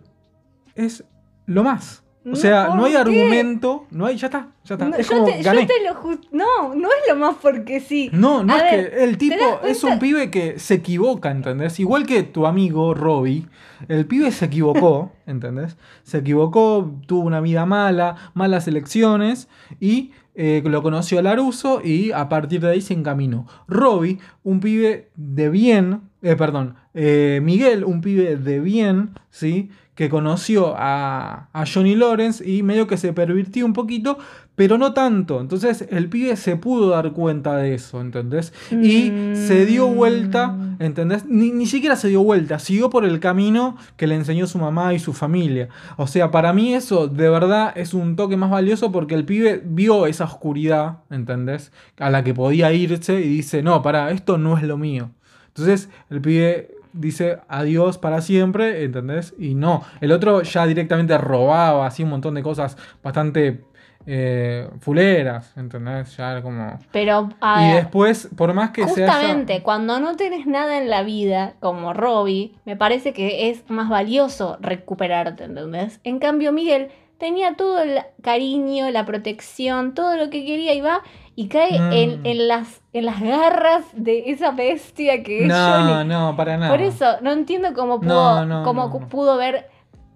es 0.75 1.03
lo 1.47 1.65
más. 1.65 2.05
O 2.31 2.37
sea, 2.37 2.75
no 2.75 2.85
hay 2.85 2.95
argumento, 2.95 3.87
no 3.91 4.05
hay, 4.05 4.17
ya 4.19 4.27
está, 4.27 4.49
ya 4.65 4.75
está. 4.75 4.87
No, 4.91 4.97
es 4.97 5.09
yo, 5.09 5.15
como 5.17 5.25
te, 5.31 5.39
yo 5.39 5.45
gané. 5.45 5.65
te 5.67 5.83
lo 5.83 5.95
jus- 5.95 6.29
No, 6.31 6.75
no 6.75 6.89
es 6.89 7.09
lo 7.09 7.17
más 7.17 7.37
porque 7.41 7.81
sí. 7.81 8.11
No, 8.13 8.45
no 8.45 8.53
A 8.53 8.57
es 8.59 8.63
ver, 8.71 8.91
que 8.91 9.05
el 9.05 9.17
tipo 9.17 9.61
es 9.65 9.83
un 9.83 9.99
pibe 9.99 10.31
que 10.31 10.59
se 10.59 10.75
equivoca, 10.75 11.31
¿entendés? 11.31 11.81
Igual 11.81 12.05
que 12.05 12.23
tu 12.25 12.45
amigo 12.47 12.93
Robbie, 12.93 13.47
el 13.89 14.05
pibe 14.05 14.31
se 14.31 14.45
equivocó, 14.45 15.11
¿entendés? 15.27 15.79
Se 16.03 16.19
equivocó, 16.19 16.93
tuvo 17.07 17.23
una 17.23 17.41
vida 17.41 17.65
mala, 17.65 18.17
malas 18.35 18.69
elecciones 18.69 19.49
y 19.81 20.11
eh, 20.41 20.63
lo 20.65 20.85
conoció 20.85 21.19
a 21.19 21.23
Laruso 21.23 21.81
y 21.83 22.13
a 22.13 22.29
partir 22.29 22.61
de 22.61 22.71
ahí 22.71 22.81
se 22.81 22.95
encaminó. 22.95 23.49
Robbie, 23.67 24.21
un 24.45 24.61
pibe 24.61 25.11
de 25.17 25.51
bien, 25.51 26.03
eh, 26.23 26.37
perdón, 26.37 26.77
eh, 26.95 27.41
Miguel, 27.43 27.83
un 27.83 28.01
pibe 28.01 28.37
de 28.37 28.61
bien, 28.61 29.11
¿sí? 29.31 29.71
Que 29.99 30.09
conoció 30.09 30.77
a, 30.77 31.49
a 31.53 31.65
Johnny 31.67 31.97
Lawrence 31.97 32.49
y 32.49 32.63
medio 32.63 32.87
que 32.87 32.97
se 32.97 33.13
pervirtió 33.13 33.67
un 33.67 33.73
poquito, 33.73 34.17
pero 34.59 34.77
no 34.77 34.93
tanto. 34.93 35.41
Entonces 35.41 35.87
el 35.91 36.09
pibe 36.09 36.37
se 36.37 36.57
pudo 36.57 36.91
dar 36.91 37.13
cuenta 37.13 37.57
de 37.57 37.75
eso, 37.75 38.01
¿entendés? 38.01 38.53
Y 38.71 39.11
se 39.35 39.67
dio 39.67 39.87
vuelta, 39.87 40.57
¿entendés? 40.79 41.27
Ni, 41.27 41.53
ni 41.53 41.67
siquiera 41.67 41.95
se 41.95 42.09
dio 42.09 42.25
vuelta, 42.25 42.59
siguió 42.59 42.91
por 42.91 43.05
el 43.05 43.21
camino 43.21 43.77
que 43.97 44.09
le 44.09 44.17
enseñó 44.17 44.49
su 44.49 44.59
mamá 44.59 44.95
y 44.95 44.99
su 44.99 45.13
familia. 45.13 45.69
O 45.97 46.07
sea, 46.07 46.31
para 46.31 46.53
mí 46.53 46.75
eso 46.75 47.07
de 47.07 47.29
verdad 47.29 47.73
es 47.77 47.95
un 47.95 48.17
toque 48.17 48.37
más 48.37 48.51
valioso 48.51 48.91
porque 48.93 49.15
el 49.15 49.25
pibe 49.25 49.63
vio 49.65 50.07
esa 50.07 50.25
oscuridad, 50.25 50.99
¿entendés? 51.11 51.71
A 51.99 52.11
la 52.11 52.25
que 52.25 52.35
podía 52.35 52.73
irse 52.73 53.21
y 53.21 53.29
dice, 53.29 53.63
no, 53.63 53.83
para, 53.83 54.11
esto 54.11 54.39
no 54.39 54.59
es 54.59 54.65
lo 54.65 54.77
mío. 54.77 55.11
Entonces 55.49 55.89
el 56.11 56.21
pibe 56.21 56.78
dice 56.93 57.39
adiós 57.49 57.99
para 57.99 58.21
siempre, 58.21 58.85
¿entendés? 58.85 59.35
Y 59.39 59.55
no, 59.55 59.83
el 60.01 60.13
otro 60.13 60.43
ya 60.43 60.67
directamente 60.67 61.17
robaba, 61.19 61.87
hacía 61.87 62.05
un 62.05 62.11
montón 62.11 62.35
de 62.35 62.43
cosas 62.43 62.77
bastante 63.03 63.63
eh, 64.11 64.67
fuleras, 64.81 65.53
¿entendés? 65.57 66.17
Ya 66.17 66.41
como... 66.41 66.79
Pero, 66.93 67.29
a 67.43 67.69
Y 67.69 67.75
después, 67.75 68.31
por 68.37 68.55
más 68.55 68.71
que 68.71 68.89
se 68.89 69.05
haya... 69.05 69.13
justamente 69.13 69.63
cuando 69.63 70.01
no 70.01 70.17
tenés 70.17 70.47
nada 70.47 70.79
en 70.79 70.89
la 70.89 71.03
vida, 71.03 71.55
como 71.61 71.93
Robbie, 71.93 72.55
me 72.65 72.75
parece 72.75 73.13
que 73.13 73.51
es 73.51 73.69
más 73.69 73.91
valioso 73.91 74.57
recuperarte, 74.61 75.45
¿entendés? 75.45 76.01
En 76.05 76.21
cambio, 76.21 76.53
Miguel 76.53 76.89
tenía 77.19 77.55
todo 77.57 77.81
el 77.81 77.99
cariño, 78.23 78.91
la 78.91 79.05
protección, 79.05 79.95
todo 79.95 80.17
lo 80.17 80.31
que 80.31 80.45
quería 80.45 80.73
y 80.75 80.81
va 80.81 81.03
y 81.35 81.49
cae 81.49 81.79
Mm. 81.79 81.93
en, 81.93 82.27
en 82.27 82.49
las, 82.49 82.81
en 82.93 83.05
las 83.07 83.21
garras 83.21 83.85
de 83.93 84.31
esa 84.31 84.51
bestia 84.53 85.23
que 85.23 85.43
es 85.43 85.49
No, 85.49 85.55
Johnny. 85.95 86.09
no, 86.09 86.37
para 86.37 86.57
nada. 86.57 86.71
Por 86.71 86.81
eso, 86.81 87.05
no 87.23 87.33
entiendo 87.33 87.75
cómo 87.75 88.01
pudo, 88.01 88.45
No, 88.45 88.47
no, 88.47 88.65
cómo 88.65 89.09
pudo 89.09 89.37
ver 89.37 89.67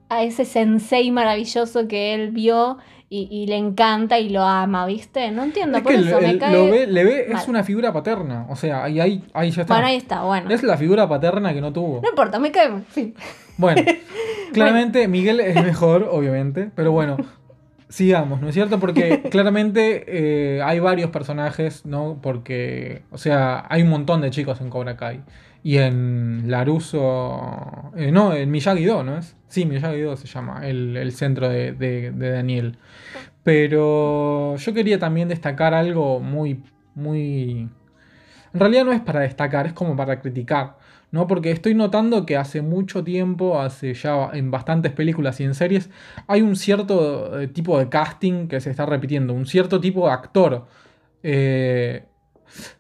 a 0.09 0.23
ese 0.23 0.45
sensei 0.45 1.11
maravilloso 1.11 1.89
que 1.89 2.15
él 2.15 2.31
vio 2.31 2.79
y, 3.15 3.29
y 3.31 3.47
le 3.47 3.57
encanta 3.57 4.19
y 4.19 4.31
lo 4.31 4.43
ama, 4.43 4.87
¿viste? 4.87 5.31
No 5.31 5.43
entiendo, 5.43 5.77
Es 5.79 5.85
por 5.85 5.93
eso 5.93 6.19
el- 6.19 6.27
me 6.27 6.39
cae... 6.39 6.53
lo 6.55 6.65
ve, 6.71 6.87
le 6.87 7.05
ve, 7.05 7.27
mal. 7.31 7.43
es 7.43 7.49
una 7.49 7.63
figura 7.63 7.93
paterna. 7.93 8.47
O 8.49 8.57
sea, 8.57 8.85
ahí, 8.85 9.01
ahí, 9.01 9.23
ahí 9.35 9.51
ya 9.51 9.63
está. 9.63 9.75
Bueno, 9.75 9.89
ahí 9.89 9.97
está, 9.97 10.23
bueno. 10.23 10.51
Es 10.51 10.63
la 10.63 10.77
figura 10.79 11.07
paterna 11.09 11.53
que 11.53 11.61
no 11.61 11.73
tuvo. 11.73 12.01
No 12.03 12.09
importa, 12.09 12.39
me 12.39 12.51
cae 12.51 12.71
mal, 12.71 12.85
fin. 12.89 13.15
Bueno, 13.59 13.83
claramente 14.53 15.07
Miguel 15.09 15.41
es 15.41 15.55
mejor, 15.63 16.09
obviamente, 16.11 16.71
pero 16.75 16.93
bueno, 16.93 17.19
sigamos, 17.93 18.41
¿no 18.41 18.49
es 18.49 18.55
cierto? 18.55 18.81
Porque 18.81 19.23
claramente 19.31 20.05
eh, 20.59 20.63
hay 20.63 20.81
varios 20.81 21.11
personajes, 21.11 21.87
¿no? 21.87 22.19
Porque, 22.23 23.03
o 23.11 23.19
sea, 23.19 23.67
hay 23.69 23.83
un 23.83 23.91
montón 23.91 24.21
de 24.23 24.31
chicos 24.31 24.61
en 24.61 24.71
Cobra 24.71 24.97
Kai. 24.97 25.23
Y 25.65 25.79
en 25.79 26.51
Laruso. 26.51 27.93
eh, 27.97 28.11
no, 28.13 28.35
en 28.35 28.51
Miyagi-Do, 28.51 29.05
¿no 29.05 29.19
es? 29.19 29.37
Sí, 29.49 29.65
Miyagi-Do 29.67 30.17
se 30.17 30.27
llama, 30.27 30.67
el, 30.67 30.97
el 30.97 31.13
centro 31.13 31.49
de, 31.49 31.73
de- 31.73 32.11
de 32.11 32.31
Daniel. 32.31 32.79
Pero 33.43 34.57
yo 34.57 34.75
quería 34.75 34.99
también 34.99 35.29
destacar 35.29 35.75
algo 35.75 36.21
muy, 36.21 36.63
muy. 36.95 37.69
En 38.55 38.61
realidad 38.61 38.85
no 38.85 38.93
es 38.93 39.01
para 39.01 39.21
destacar, 39.21 39.67
es 39.67 39.73
como 39.73 39.97
para 39.97 40.21
criticar. 40.21 40.77
¿No? 41.13 41.27
Porque 41.27 41.53
estoy 41.53 41.75
notando 41.75 42.27
que 42.27 42.37
hace 42.37 42.63
mucho 42.63 43.05
tiempo, 43.05 43.61
hace 43.61 43.95
ya 43.95 44.31
en 44.33 44.51
bastantes 44.51 44.93
películas 44.93 45.39
y 45.41 45.45
en 45.45 45.55
series, 45.55 45.91
hay 46.27 46.43
un 46.43 46.57
cierto 46.57 47.41
eh, 47.41 47.49
tipo 47.49 47.79
de 47.79 47.89
casting 47.89 48.49
que 48.49 48.61
se 48.61 48.71
está 48.71 48.87
repitiendo, 48.87 49.35
un 49.35 49.47
cierto 49.47 49.81
tipo 49.81 50.07
de 50.07 50.13
actor. 50.13 50.67
Eh, 51.23 52.07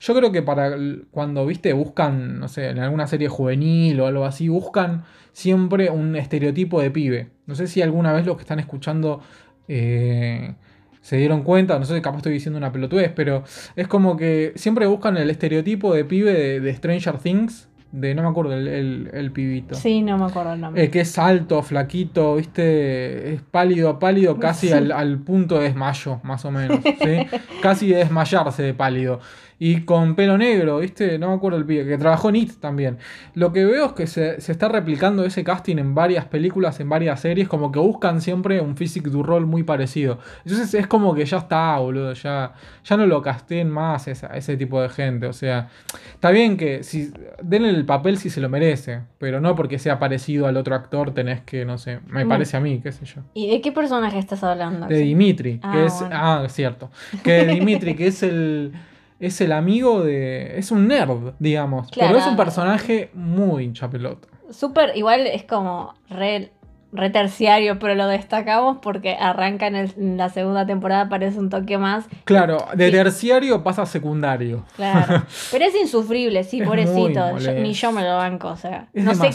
yo 0.00 0.14
creo 0.14 0.32
que 0.32 0.42
para 0.42 0.76
cuando, 1.10 1.46
viste, 1.46 1.72
buscan, 1.74 2.40
no 2.40 2.48
sé, 2.48 2.70
en 2.70 2.78
alguna 2.78 3.06
serie 3.06 3.28
juvenil 3.28 4.00
o 4.00 4.06
algo 4.06 4.24
así, 4.24 4.48
buscan 4.48 5.04
siempre 5.32 5.90
un 5.90 6.16
estereotipo 6.16 6.80
de 6.80 6.90
pibe. 6.90 7.30
No 7.46 7.54
sé 7.54 7.66
si 7.66 7.82
alguna 7.82 8.12
vez 8.12 8.26
los 8.26 8.36
que 8.36 8.42
están 8.42 8.60
escuchando 8.60 9.20
eh, 9.68 10.54
se 11.02 11.16
dieron 11.16 11.42
cuenta, 11.42 11.78
no 11.78 11.84
sé, 11.84 12.00
capaz 12.00 12.18
estoy 12.18 12.32
diciendo 12.32 12.58
una 12.58 12.72
pelotudez, 12.72 13.12
pero 13.14 13.44
es 13.76 13.88
como 13.88 14.16
que 14.16 14.52
siempre 14.56 14.86
buscan 14.86 15.16
el 15.16 15.30
estereotipo 15.30 15.94
de 15.94 16.04
pibe 16.04 16.60
de 16.60 16.74
Stranger 16.74 17.18
Things, 17.18 17.68
de 17.92 18.14
no 18.14 18.22
me 18.22 18.28
acuerdo 18.28 18.54
el, 18.54 18.66
el- 18.68 19.10
el 19.12 19.30
pibito. 19.32 19.74
Sí, 19.74 20.02
no 20.02 20.18
me 20.18 20.24
acuerdo 20.24 20.54
el 20.54 20.60
nombre. 20.60 20.82
Eh, 20.84 20.90
que 20.90 21.00
es 21.00 21.18
alto, 21.18 21.62
flaquito, 21.62 22.36
viste, 22.36 23.34
es 23.34 23.42
pálido, 23.42 23.98
pálido, 23.98 24.38
casi 24.38 24.72
al, 24.72 24.92
al 24.92 25.18
punto 25.18 25.58
de 25.58 25.64
desmayo, 25.64 26.20
más 26.24 26.44
o 26.44 26.50
menos, 26.50 26.80
¿sí? 26.82 27.26
casi 27.62 27.88
de 27.88 27.96
desmayarse 27.98 28.62
de 28.62 28.74
pálido. 28.74 29.20
Y 29.58 29.82
con 29.82 30.16
pelo 30.16 30.36
negro, 30.36 30.78
viste, 30.78 31.20
no 31.20 31.28
me 31.28 31.34
acuerdo 31.36 31.56
el 31.56 31.64
pibe, 31.64 31.86
que 31.86 31.96
trabajó 31.96 32.30
en 32.30 32.36
IT 32.36 32.54
también. 32.58 32.98
Lo 33.34 33.52
que 33.52 33.64
veo 33.64 33.86
es 33.86 33.92
que 33.92 34.08
se, 34.08 34.40
se 34.40 34.50
está 34.50 34.68
replicando 34.68 35.24
ese 35.24 35.44
casting 35.44 35.76
en 35.76 35.94
varias 35.94 36.24
películas, 36.24 36.80
en 36.80 36.88
varias 36.88 37.20
series, 37.20 37.46
como 37.46 37.70
que 37.70 37.78
buscan 37.78 38.20
siempre 38.20 38.60
un 38.60 38.76
physique 38.76 39.08
du 39.08 39.22
rol 39.22 39.46
muy 39.46 39.62
parecido. 39.62 40.18
Entonces 40.44 40.74
es 40.74 40.88
como 40.88 41.14
que 41.14 41.24
ya 41.26 41.36
está, 41.38 41.78
boludo, 41.78 42.12
ya, 42.14 42.54
ya 42.84 42.96
no 42.96 43.06
lo 43.06 43.22
casteen 43.22 43.70
más 43.70 44.08
ese 44.08 44.56
tipo 44.56 44.82
de 44.82 44.88
gente. 44.88 45.26
O 45.28 45.32
sea, 45.32 45.68
está 46.12 46.32
bien 46.32 46.56
que 46.56 46.82
si 46.82 47.12
denle 47.40 47.70
el 47.70 47.81
papel 47.84 48.18
si 48.18 48.30
se 48.30 48.40
lo 48.40 48.48
merece, 48.48 49.00
pero 49.18 49.40
no 49.40 49.54
porque 49.54 49.78
sea 49.78 49.98
parecido 49.98 50.46
al 50.46 50.56
otro 50.56 50.74
actor 50.74 51.12
tenés 51.12 51.40
que, 51.42 51.64
no 51.64 51.78
sé, 51.78 52.00
me 52.06 52.26
parece 52.26 52.56
a 52.56 52.60
mí, 52.60 52.80
qué 52.82 52.92
sé 52.92 53.04
yo. 53.04 53.22
¿Y 53.34 53.50
de 53.50 53.60
qué 53.60 53.72
personaje 53.72 54.18
estás 54.18 54.42
hablando? 54.44 54.86
De? 54.86 54.96
Dimitri, 54.98 55.60
Ah, 55.62 55.72
que 55.72 55.84
es. 55.86 56.00
bueno. 56.00 56.16
Ah, 56.18 56.42
es 56.46 56.52
cierto. 56.52 56.90
Que 57.22 57.44
Dimitri, 57.46 57.94
que 57.94 58.06
es 58.08 58.22
el. 58.22 58.72
Es 59.20 59.40
el 59.40 59.52
amigo 59.52 60.02
de. 60.02 60.58
Es 60.58 60.70
un 60.72 60.88
nerd, 60.88 61.34
digamos. 61.38 61.88
Claro. 61.90 62.08
Pero 62.14 62.20
es 62.20 62.26
un 62.28 62.36
personaje 62.36 63.10
muy 63.14 63.64
hincha 63.64 63.88
pelota. 63.88 64.26
Súper, 64.50 64.96
igual 64.96 65.26
es 65.28 65.44
como 65.44 65.94
re, 66.10 66.50
re 66.92 67.08
terciario, 67.10 67.78
pero 67.78 67.94
lo 67.94 68.06
destacamos 68.06 68.78
porque 68.82 69.14
arranca 69.18 69.66
en, 69.66 69.76
el- 69.76 69.94
en 69.96 70.16
la 70.18 70.28
segunda 70.28 70.66
temporada, 70.66 71.08
parece 71.08 71.38
un 71.38 71.48
toque 71.48 71.78
más. 71.78 72.04
Claro, 72.24 72.66
de 72.74 72.86
Sí. 72.86 72.92
terciario 72.92 73.62
pasa 73.62 73.82
a 73.82 73.86
secundario. 73.86 74.64
Claro. 74.76 75.22
Pero 75.50 75.64
es 75.64 75.74
insufrible, 75.74 76.44
sí, 76.44 76.60
Es 76.60 76.66
pobrecito. 76.68 77.38
Yo- 77.38 77.52
ni 77.54 77.72
yo 77.72 77.92
me 77.92 78.02
lo 78.02 78.16
banco, 78.16 78.48
o 78.48 78.56
sea. 78.56 78.88
Es 78.92 79.04
no 79.04 79.14
sé 79.14 79.30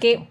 qué, 0.00 0.26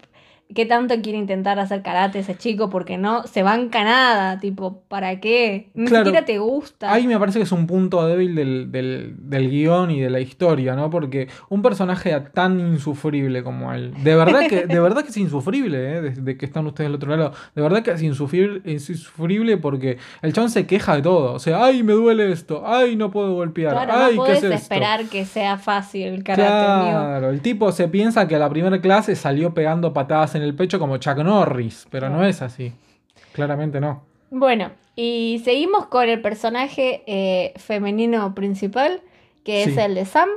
qué 0.54 0.64
tanto 0.66 0.94
quiere 1.02 1.18
intentar 1.18 1.58
hacer 1.58 1.82
karate 1.82 2.20
ese 2.20 2.36
chico 2.36 2.70
porque 2.70 2.96
no 2.96 3.26
se 3.26 3.42
banca 3.42 3.84
nada. 3.84 4.38
Tipo, 4.40 4.82
¿para 4.88 5.20
qué? 5.20 5.68
Ni 5.74 5.86
Claro. 5.86 6.06
siquiera 6.06 6.24
te 6.26 6.38
gusta. 6.38 6.92
Ahí 6.92 7.06
me 7.06 7.18
parece 7.18 7.38
que 7.38 7.42
es 7.44 7.52
un 7.52 7.66
punto 7.66 8.06
débil 8.06 8.34
del, 8.34 8.72
del, 8.72 9.14
del 9.18 9.50
guion 9.50 9.90
y 9.90 10.00
de 10.00 10.10
la 10.10 10.20
historia, 10.20 10.74
¿no? 10.74 10.88
Porque 10.90 11.28
un 11.50 11.60
personaje 11.62 12.18
tan 12.32 12.58
insufrible 12.60 13.42
como 13.42 13.72
él, 13.72 13.92
de 14.02 14.14
verdad 14.16 14.46
que, 14.48 14.66
de 14.66 14.80
verdad 14.80 15.02
que 15.02 15.10
es 15.10 15.16
insufrible, 15.16 15.96
¿eh? 15.98 16.00
Desde 16.00 16.36
que 16.36 16.46
están 16.46 16.66
ustedes 16.66 16.88
del 16.88 16.96
otro 16.96 17.14
lado, 17.16 17.32
de 17.54 17.62
verdad 17.62 17.82
que 17.82 17.90
es 17.90 18.02
insufrible, 18.02 18.62
es 18.64 18.88
insufrible 18.88 19.56
porque 19.58 19.98
el 20.22 20.32
chabón 20.32 20.50
se 20.50 20.66
queja 20.66 20.96
de 20.96 21.02
todo, 21.02 21.34
o 21.34 21.38
sea, 21.38 21.64
ay, 21.64 21.82
me 21.82 21.92
duele 21.92 22.32
esto, 22.32 22.62
ay, 22.66 22.96
no 22.96 23.10
puedo 23.10 23.34
golpear, 23.34 23.72
Claro, 23.72 23.92
ay, 23.94 24.16
no 24.16 24.24
¿qué 24.24 24.32
es 24.32 24.38
puedes 24.40 24.44
esto? 24.44 24.54
esperar 24.54 25.04
que 25.06 25.24
sea 25.24 25.58
fácil 25.58 26.06
el 26.06 26.24
karate. 26.24 26.48
Claro, 26.48 27.30
el 27.30 27.40
tipo 27.40 27.70
se 27.72 27.88
piensa 27.88 28.26
que 28.28 28.36
a 28.36 28.38
la 28.38 28.48
primera 28.48 28.80
clase 28.80 29.14
salió 29.16 29.52
pegando 29.54 29.92
patadas 29.92 30.34
en 30.34 30.37
el 30.42 30.54
pecho 30.54 30.78
como 30.78 30.96
Chuck 30.98 31.18
Norris, 31.18 31.86
pero 31.90 32.08
no 32.08 32.24
es 32.24 32.42
así. 32.42 32.72
Claramente 33.32 33.80
no. 33.80 34.02
Bueno, 34.30 34.72
y 34.94 35.40
seguimos 35.44 35.86
con 35.86 36.08
el 36.08 36.20
personaje 36.20 37.02
eh, 37.06 37.54
femenino 37.56 38.34
principal, 38.34 39.00
que 39.44 39.62
es 39.62 39.76
el 39.76 39.94
de 39.94 40.04
Sam, 40.04 40.28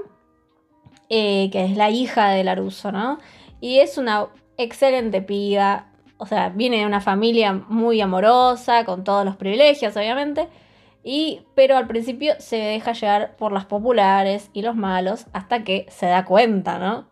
eh, 1.10 1.50
que 1.52 1.66
es 1.66 1.76
la 1.76 1.90
hija 1.90 2.30
de 2.30 2.44
Laruso, 2.44 2.92
¿no? 2.92 3.18
Y 3.60 3.80
es 3.80 3.98
una 3.98 4.28
excelente 4.58 5.22
piba, 5.22 5.88
o 6.18 6.26
sea, 6.26 6.50
viene 6.50 6.78
de 6.78 6.86
una 6.86 7.02
familia 7.02 7.54
muy 7.54 8.00
amorosa, 8.00 8.86
con 8.86 9.04
todos 9.04 9.26
los 9.26 9.36
privilegios, 9.36 9.98
obviamente, 9.98 10.48
y, 11.04 11.42
pero 11.56 11.76
al 11.76 11.88
principio 11.88 12.36
se 12.40 12.58
deja 12.58 12.94
llevar 12.94 13.36
por 13.36 13.52
las 13.52 13.66
populares 13.66 14.50
y 14.54 14.62
los 14.62 14.76
malos 14.76 15.26
hasta 15.34 15.64
que 15.64 15.86
se 15.90 16.06
da 16.06 16.24
cuenta, 16.24 16.78
¿no? 16.80 17.08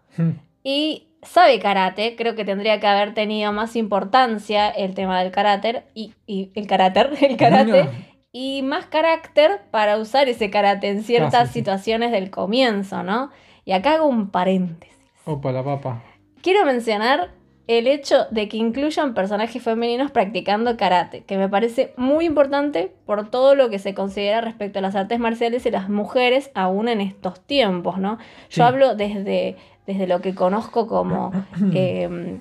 Y 0.64 1.09
sabe 1.22 1.60
karate, 1.60 2.16
creo 2.16 2.36
que 2.36 2.46
tendría 2.46 2.80
que 2.80 2.88
haber 2.88 3.14
tenido 3.14 3.52
más 3.54 3.76
importancia 3.76 4.70
el 4.70 4.94
tema 4.96 5.22
del 5.22 5.32
karate 5.32 5.84
y, 5.94 6.14
y 6.26 6.52
el 6.56 6.68
carácter, 6.68 7.12
el 7.22 7.38
karate 7.38 7.90
y 8.32 8.62
más 8.62 8.86
carácter 8.86 9.62
para 9.72 9.98
usar 9.98 10.30
ese 10.30 10.50
karate 10.50 10.90
en 10.90 11.04
ciertas 11.04 11.34
Ah, 11.34 11.46
sí, 11.48 11.54
sí. 11.54 11.60
situaciones 11.60 12.12
del 12.12 12.30
comienzo, 12.30 13.04
¿no? 13.04 13.32
Y 13.66 13.72
acá 13.74 13.94
hago 13.96 14.06
un 14.08 14.30
paréntesis. 14.32 14.96
Opa, 15.26 15.52
la 15.52 15.64
papa. 15.64 16.04
Quiero 16.42 16.66
mencionar 16.66 17.32
el 17.68 17.86
hecho 17.88 18.26
de 18.32 18.48
que 18.48 18.58
incluyan 18.58 19.14
personajes 19.14 19.62
femeninos 19.62 20.10
practicando 20.12 20.76
karate, 20.78 21.24
que 21.26 21.38
me 21.38 21.50
parece 21.50 21.94
muy 21.98 22.26
importante 22.26 22.92
por 23.06 23.30
todo 23.30 23.54
lo 23.54 23.70
que 23.70 23.78
se 23.78 23.94
considera 23.94 24.42
respecto 24.42 24.80
a 24.80 24.82
las 24.82 24.96
artes 24.96 25.20
marciales 25.20 25.66
y 25.68 25.72
las 25.72 25.88
mujeres 25.90 26.50
aún 26.56 26.88
en 26.88 27.00
estos 27.02 27.46
tiempos, 27.46 28.00
¿no? 28.00 28.18
Sí. 28.48 28.60
Yo 28.60 28.66
hablo 28.66 28.96
desde, 28.96 29.58
desde 29.90 30.06
lo 30.06 30.22
que 30.22 30.36
conozco 30.36 30.86
como 30.88 31.32
eh, 31.74 32.38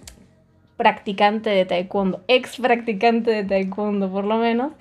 practicante 0.77 1.49
de 1.51 1.65
taekwondo, 1.65 2.23
ex 2.29 2.59
practicante 2.59 3.31
de 3.31 3.45
taekwondo 3.45 4.11
por 4.11 4.25
lo 4.25 4.37
menos. 4.37 4.73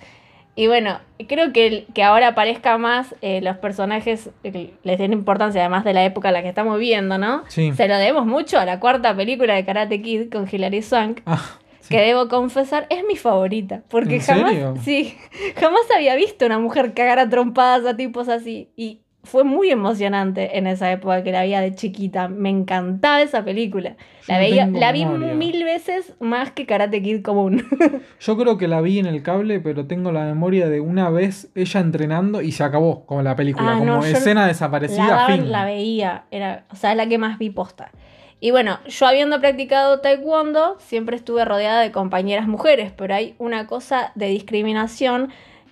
Y 0.56 0.68
bueno, 0.68 1.00
creo 1.30 1.54
que, 1.54 1.86
que 1.94 2.04
ahora 2.04 2.30
aparezca 2.30 2.78
más 2.80 3.14
eh, 3.22 3.42
los 3.42 3.58
personajes, 3.58 4.32
les 4.44 4.98
den 5.00 5.14
importancia 5.14 5.62
además 5.62 5.84
de 5.86 5.94
la 5.94 6.04
época 6.04 6.30
en 6.30 6.34
la 6.34 6.42
que 6.42 6.50
estamos 6.50 6.78
viviendo, 6.80 7.18
¿no? 7.20 7.44
Sí. 7.48 7.72
Se 7.74 7.88
lo 7.88 7.96
debemos 7.98 8.26
mucho 8.26 8.60
a 8.60 8.66
la 8.66 8.80
cuarta 8.80 9.16
película 9.16 9.54
de 9.54 9.64
Karate 9.66 10.02
Kid 10.02 10.32
con 10.32 10.48
Hilary 10.52 10.82
Swank, 10.82 11.22
Ah, 11.28 11.60
sí. 11.80 11.90
que 11.94 12.02
debo 12.02 12.28
confesar 12.28 12.88
es 12.90 13.04
mi 13.08 13.16
favorita, 13.16 13.84
porque 13.88 14.16
¿En 14.16 14.22
jamás, 14.22 14.50
serio? 14.52 14.74
sí, 14.84 15.16
jamás 15.58 15.82
había 15.96 16.16
visto 16.16 16.46
una 16.48 16.58
mujer 16.58 16.94
cagar 16.96 17.20
a 17.20 17.30
trompadas 17.30 17.86
a 17.86 17.96
tipos 17.96 18.28
así 18.28 18.70
y 18.76 19.02
fue 19.28 19.44
muy 19.44 19.70
emocionante 19.70 20.58
en 20.58 20.66
esa 20.68 20.92
época 20.92 21.24
que 21.24 21.32
la 21.32 21.42
veía 21.42 21.62
de 21.62 21.76
chiquita, 21.76 22.28
me 22.28 22.50
encantaba 22.50 23.22
esa 23.22 23.44
película. 23.44 23.92
Yo 24.28 24.34
La 24.34 24.40
veía, 24.40 24.68
la 24.68 24.92
vi 24.92 25.06
memoria. 25.06 25.34
mil 25.36 25.64
veces 25.64 26.16
más 26.20 26.52
que 26.52 26.66
Karate 26.66 27.02
Kid 27.02 27.22
común. 27.22 27.64
Yo 28.20 28.38
creo 28.38 28.58
que 28.58 28.68
la 28.68 28.82
vi 28.82 29.00
en 29.00 29.06
el 29.06 29.22
cable, 29.24 29.60
pero 29.60 29.86
tengo 29.86 30.12
la 30.12 30.26
memoria 30.26 30.68
de 30.70 30.80
una 30.82 31.10
vez 31.10 31.50
ella 31.56 31.80
entrenando 31.80 32.42
y 32.42 32.52
se 32.52 32.64
acabó 32.64 33.06
como 33.06 33.22
la 33.22 33.36
película, 33.36 33.74
Ah, 33.74 33.80
como 33.80 33.86
no, 33.98 34.04
escena 34.04 34.42
la, 34.42 34.48
desaparecida, 34.48 35.08
daban, 35.08 35.40
fin. 35.42 35.52
la 35.52 35.66
veía, 35.66 36.24
era, 36.32 36.66
o 36.72 36.76
sea, 36.76 36.92
es 36.92 36.98
la 36.98 37.08
que 37.08 37.18
más 37.18 37.38
vi 37.38 37.50
posta. 37.50 37.92
Y 38.40 38.52
bueno, 38.52 38.80
yo 38.88 39.08
habiendo 39.08 39.40
practicado 39.40 40.00
taekwondo, 40.00 40.76
siempre 40.80 41.16
estuve 41.16 41.44
rodeada 41.44 41.82
de 41.82 41.92
compañeras 41.92 42.48
mujeres, 42.48 42.92
pero 42.96 43.16
hay 43.16 43.36
una 43.40 43.66
cosa 43.66 44.12
de 44.16 44.28
discriminación 44.28 45.30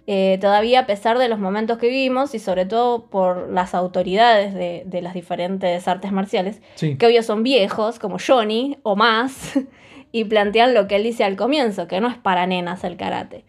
eh, 0.08 0.38
todavía 0.40 0.82
a 0.82 0.86
pesar 0.86 1.18
de 1.18 1.28
los 1.30 1.40
momentos 1.40 1.78
que 1.80 1.88
vivimos 1.88 2.36
y 2.36 2.40
sobre 2.40 2.66
todo 2.66 3.06
por 3.08 3.50
las 3.52 3.74
autoridades 3.74 4.54
de, 4.54 4.84
de 4.86 5.02
las 5.02 5.14
diferentes 5.16 5.88
artes 5.88 6.12
marciales, 6.12 6.62
Sí. 6.76 6.96
que 6.98 7.08
obvio 7.08 7.24
son 7.24 7.42
viejos, 7.44 7.98
como 8.00 8.18
Johnny 8.26 8.78
o 8.84 8.96
más, 8.96 9.60
y 10.12 10.26
plantean 10.26 10.74
lo 10.74 10.88
que 10.88 10.98
él 10.98 11.04
dice 11.04 11.24
al 11.24 11.36
comienzo, 11.36 11.88
que 11.88 12.00
no 12.02 12.08
es 12.08 12.18
para 12.18 12.46
nenas 12.48 12.84
el 12.84 12.98
karate. 12.98 13.46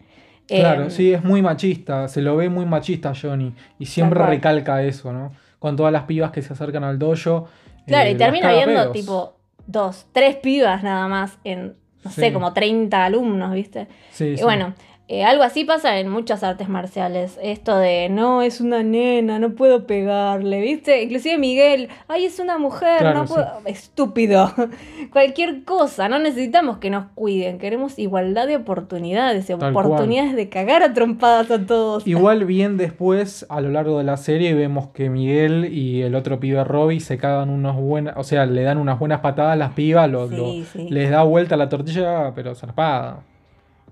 Claro, 0.47 0.85
Eh, 0.85 0.89
sí, 0.89 1.13
es 1.13 1.23
muy 1.23 1.41
machista, 1.41 2.07
se 2.07 2.21
lo 2.21 2.35
ve 2.37 2.49
muy 2.49 2.65
machista 2.65 3.13
Johnny 3.19 3.53
y 3.79 3.85
siempre 3.85 4.25
recalca 4.25 4.81
eso, 4.81 5.11
¿no? 5.13 5.31
Con 5.59 5.75
todas 5.75 5.91
las 5.91 6.03
pibas 6.03 6.31
que 6.31 6.41
se 6.41 6.53
acercan 6.53 6.83
al 6.83 6.97
dojo. 6.97 7.47
Claro, 7.85 8.07
eh, 8.07 8.11
y 8.11 8.13
las 8.13 8.17
termina 8.19 8.51
viendo 8.53 8.91
tipo 8.91 9.33
dos, 9.65 10.07
tres 10.13 10.37
pibas 10.37 10.83
nada 10.83 11.07
más 11.07 11.37
en, 11.43 11.75
no 12.03 12.11
sé, 12.11 12.31
como 12.31 12.53
30 12.53 13.03
alumnos, 13.05 13.53
¿viste? 13.53 13.87
Sí, 14.11 14.25
Y 14.27 14.37
sí. 14.37 14.43
bueno, 14.43 14.73
eh, 15.09 15.23
algo 15.23 15.43
así 15.43 15.63
pasa 15.63 15.99
en 15.99 16.09
muchas 16.09 16.43
artes 16.43 16.67
marciales. 16.67 17.39
Esto 17.41 17.77
de, 17.77 18.09
no, 18.09 18.41
es 18.41 18.59
una 18.59 18.83
nena, 18.83 19.39
no 19.39 19.51
puedo 19.51 19.87
pegarle, 19.87 20.59
¿viste? 20.59 21.01
Inclusive 21.01 21.37
Miguel, 21.37 21.87
ay, 22.09 22.25
es 22.25 22.39
una 22.39 22.57
mujer, 22.57 22.99
Claro, 22.99 23.19
no 23.19 23.25
puedo... 23.25 23.47
Estúpido. 23.65 24.51
Cualquier 25.13 25.63
cosa, 25.63 26.09
no 26.09 26.19
necesitamos 26.19 26.79
que 26.79 26.89
nos 26.89 27.05
cuiden, 27.15 27.57
queremos 27.57 27.97
igualdad 27.97 28.47
de 28.47 28.57
oportunidades, 28.57 29.47
Tal 29.47 29.63
oportunidades 29.71 30.35
de 30.35 30.49
cagar 30.49 30.83
a 30.83 30.93
trompadas 30.93 31.49
a 31.51 31.65
todos. 31.65 32.05
Igual 32.05 32.43
bien 32.45 32.75
después, 32.77 33.45
a 33.49 33.61
lo 33.61 33.69
largo 33.69 33.97
de 33.99 34.03
la 34.03 34.17
serie, 34.17 34.53
vemos 34.55 34.87
que 34.89 35.09
Miguel 35.09 35.69
y 35.71 36.01
el 36.01 36.15
otro 36.15 36.39
pibe 36.41 36.63
Robbie 36.65 36.99
se 36.99 37.17
cagan 37.17 37.49
unos 37.49 37.77
buenas, 37.77 38.15
o 38.17 38.23
sea, 38.25 38.45
le 38.45 38.63
dan 38.63 38.77
unas 38.77 38.99
buenas 38.99 39.21
patadas 39.21 39.53
a 39.53 39.55
las 39.55 39.71
pibas, 39.71 40.09
lo- 40.09 40.27
Sí, 40.27 40.35
lo- 40.35 40.65
sí. 40.65 40.89
les 40.89 41.09
da 41.09 41.23
vuelta 41.23 41.55
la 41.55 41.69
tortilla, 41.69 42.33
pero 42.35 42.53
zarpada. 42.55 43.21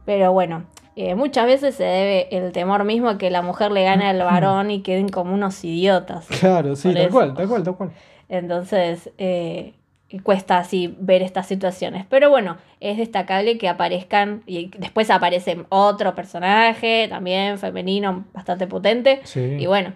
Pero 0.06 0.32
bueno, 0.34 0.65
eh, 0.95 1.15
muchas 1.15 1.45
veces 1.45 1.75
se 1.75 1.84
debe 1.84 2.27
el 2.31 2.51
temor 2.51 2.84
mismo 2.84 3.10
a 3.10 3.17
que 3.17 3.29
la 3.29 3.41
mujer 3.41 3.71
le 3.71 3.84
gane 3.84 4.05
al 4.05 4.19
varón 4.19 4.71
y 4.71 4.81
queden 4.81 5.10
como 5.10 5.34
unos 5.34 5.63
idiotas. 5.63 6.27
Claro, 6.39 6.75
sí, 6.75 6.93
tal 6.93 6.97
eso. 7.03 7.12
cual, 7.12 7.34
tal 7.34 7.47
cual, 7.47 7.63
tal 7.63 7.75
cual. 7.75 7.91
Entonces, 8.29 9.12
eh, 9.17 9.73
cuesta 10.23 10.58
así 10.58 10.95
ver 10.99 11.21
estas 11.21 11.47
situaciones. 11.47 12.05
Pero 12.10 12.29
bueno, 12.29 12.58
es 12.79 12.97
destacable 12.97 13.58
que 13.58 13.67
aparezcan 13.67 14.43
y 14.45 14.71
después 14.77 15.10
aparece 15.10 15.65
otro 15.69 16.15
personaje, 16.15 17.08
también 17.10 17.58
femenino, 17.58 18.25
bastante 18.34 18.67
potente. 18.67 19.19
Sí. 19.23 19.41
Y 19.60 19.65
bueno, 19.65 19.93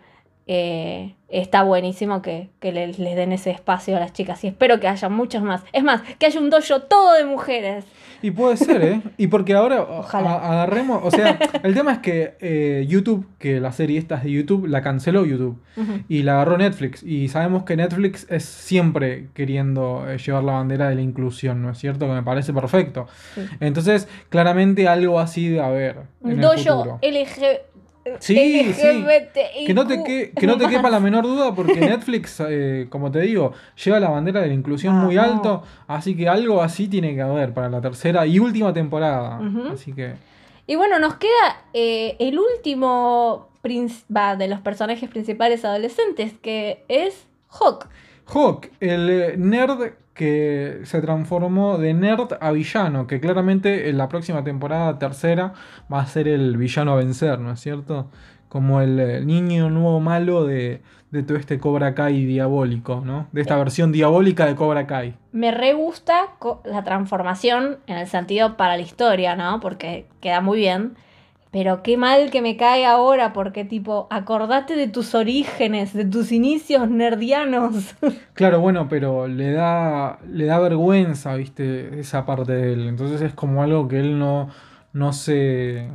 eh, 0.51 1.13
está 1.29 1.62
buenísimo 1.62 2.23
que, 2.23 2.49
que 2.59 2.71
le- 2.71 2.88
les 2.88 3.15
den 3.15 3.31
ese 3.33 3.51
espacio 3.51 3.95
a 3.95 3.99
las 3.99 4.13
chicas. 4.13 4.43
Y 4.43 4.47
espero 4.47 4.79
que 4.79 4.88
haya 4.88 5.07
muchos 5.07 5.43
más. 5.43 5.62
Es 5.73 5.83
más, 5.83 6.01
que 6.17 6.25
haya 6.25 6.39
un 6.39 6.49
dojo 6.49 6.81
todo 6.81 7.13
de 7.13 7.23
mujeres. 7.25 7.85
Y 8.23 8.31
puede 8.31 8.57
ser, 8.57 8.81
¿eh? 8.83 9.01
Y 9.17 9.27
porque 9.27 9.53
ahora 9.53 9.81
Ojalá. 9.89 10.33
agarremos, 10.35 11.01
o 11.05 11.12
sea, 11.12 11.38
el 11.63 11.73
tema 11.75 11.93
es 11.93 11.99
que 11.99 12.33
eh, 12.41 12.83
YouTube, 12.89 13.27
que 13.38 13.59
la 13.59 13.71
serie 13.71 13.99
esta 13.99 14.15
es 14.15 14.23
de 14.23 14.31
YouTube, 14.31 14.65
la 14.67 14.81
canceló 14.81 15.23
YouTube 15.23 15.62
y 16.09 16.23
la 16.23 16.33
agarró 16.33 16.57
Netflix. 16.57 17.03
Y 17.03 17.29
sabemos 17.29 17.63
que 17.63 17.77
Netflix 17.77 18.25
es 18.29 18.43
siempre 18.43 19.27
queriendo 19.35 20.09
eh, 20.09 20.17
llevar 20.17 20.43
la 20.43 20.53
bandera 20.53 20.89
de 20.89 20.95
la 20.95 21.01
inclusión, 21.01 21.62
¿no 21.62 21.69
es 21.69 21.77
cierto? 21.77 22.07
Que 22.07 22.13
me 22.13 22.23
parece 22.23 22.51
perfecto. 22.53 23.05
Sí. 23.35 23.41
Entonces, 23.62 24.07
claramente 24.29 24.88
algo 24.88 25.19
así 25.19 25.47
de 25.47 25.62
haber 25.62 25.97
el 26.25 26.41
Dojo. 26.41 26.99
LG, 27.01 27.62
Sí, 28.19 28.74
sí. 28.74 29.06
Que 29.65 29.74
no, 29.74 29.86
te 29.86 30.04
que, 30.04 30.32
que 30.32 30.48
no 30.48 30.58
te 30.58 30.67
quepa 30.67 30.89
la 30.89 31.00
menor 31.00 31.26
duda 31.26 31.54
porque 31.54 31.80
Netflix, 31.80 32.41
eh, 32.48 32.88
como 32.89 33.12
te 33.12 33.19
digo, 33.22 33.54
lleva 33.84 34.00
la 34.00 34.10
bandera 34.10 34.41
de 34.41 34.48
la 34.48 34.54
inclusión 34.54 34.95
muy 34.95 35.17
Ajá. 35.17 35.28
alto, 35.32 35.63
así 35.88 36.15
que 36.15 36.28
algo 36.28 36.62
así 36.62 36.88
tiene 36.88 37.15
que 37.15 37.22
haber 37.22 37.54
para 37.54 37.69
la 37.69 37.82
tercera 37.82 38.26
y 38.26 38.39
última 38.39 38.74
temporada. 38.74 39.39
Así 39.72 39.93
que... 39.93 40.13
Y 40.67 40.76
bueno, 40.76 41.00
nos 41.00 41.15
queda 41.15 41.63
eh, 41.74 42.15
el 42.19 42.38
último 42.38 43.50
va, 44.15 44.36
de 44.36 44.48
los 44.48 44.60
personajes 44.62 45.10
principales 45.10 45.65
adolescentes, 45.65 46.34
que 46.41 46.84
es 46.88 47.26
Hawk. 47.50 47.88
Hawk, 48.26 48.69
el 48.80 49.10
eh, 49.10 49.36
nerd 49.38 49.93
que 50.19 50.82
se 50.84 50.99
transformó 50.99 51.77
de 51.77 51.93
nerd 51.93 52.34
a 52.41 52.51
villano, 52.51 53.08
que 53.08 53.21
claramente 53.21 53.88
en 53.89 53.97
la 53.97 54.10
próxima 54.10 54.43
temporada 54.43 54.99
tercera 54.99 55.53
va 55.91 56.01
a 56.01 56.08
ser 56.08 56.27
el 56.27 56.58
villano 56.58 56.91
a 56.91 56.95
vencer, 56.97 57.39
¿no 57.39 57.53
es 57.53 57.62
cierto? 57.62 58.10
Como 58.49 58.82
el 58.82 58.99
eh, 58.99 59.21
niño 59.21 59.69
nuevo 59.69 60.01
malo 60.01 60.45
de, 60.45 60.82
de 61.12 61.23
todo 61.23 61.38
este 61.38 61.58
Cobra 61.58 61.95
Kai 61.95 62.25
diabólico, 62.25 63.01
¿no? 63.05 63.27
De 63.32 63.39
esta 63.39 63.55
versión 63.55 63.93
diabólica 63.93 64.45
de 64.45 64.55
Cobra 64.55 64.88
Kai. 64.88 65.15
Me 65.32 65.51
re 65.51 65.71
gusta 65.71 66.36
la 66.65 66.84
transformación 66.84 67.77
en 67.88 67.97
el 67.97 68.08
sentido 68.08 68.58
para 68.58 68.75
la 68.75 68.82
historia, 68.82 69.38
¿no? 69.38 69.62
Porque 69.62 70.05
queda 70.19 70.41
muy 70.41 70.58
bien. 70.58 70.97
Pero 71.51 71.81
qué 71.81 71.97
mal 71.97 72.29
que 72.29 72.41
me 72.43 72.57
cae 72.57 72.85
ahora, 72.85 73.33
porque 73.33 73.65
tipo, 73.65 74.07
acordate 74.12 74.75
de 74.75 74.88
tus 74.88 75.15
orígenes, 75.15 75.93
de 75.93 76.05
tus 76.05 76.31
inicios 76.31 76.89
nerdianos. 76.89 77.95
Claro, 78.33 78.62
bueno, 78.62 78.88
pero 78.88 79.27
le 79.27 79.51
da, 79.51 80.19
le 80.31 80.45
da 80.45 80.59
vergüenza, 80.59 81.35
¿viste? 81.35 81.99
Esa 81.99 82.25
parte 82.25 82.53
de 82.53 82.71
él. 82.73 82.88
Entonces 82.88 83.19
es 83.21 83.33
como 83.33 83.63
algo 83.63 83.89
que 83.89 83.99
él 83.99 84.17
no, 84.17 84.49
no 84.93 85.12
se... 85.12 85.89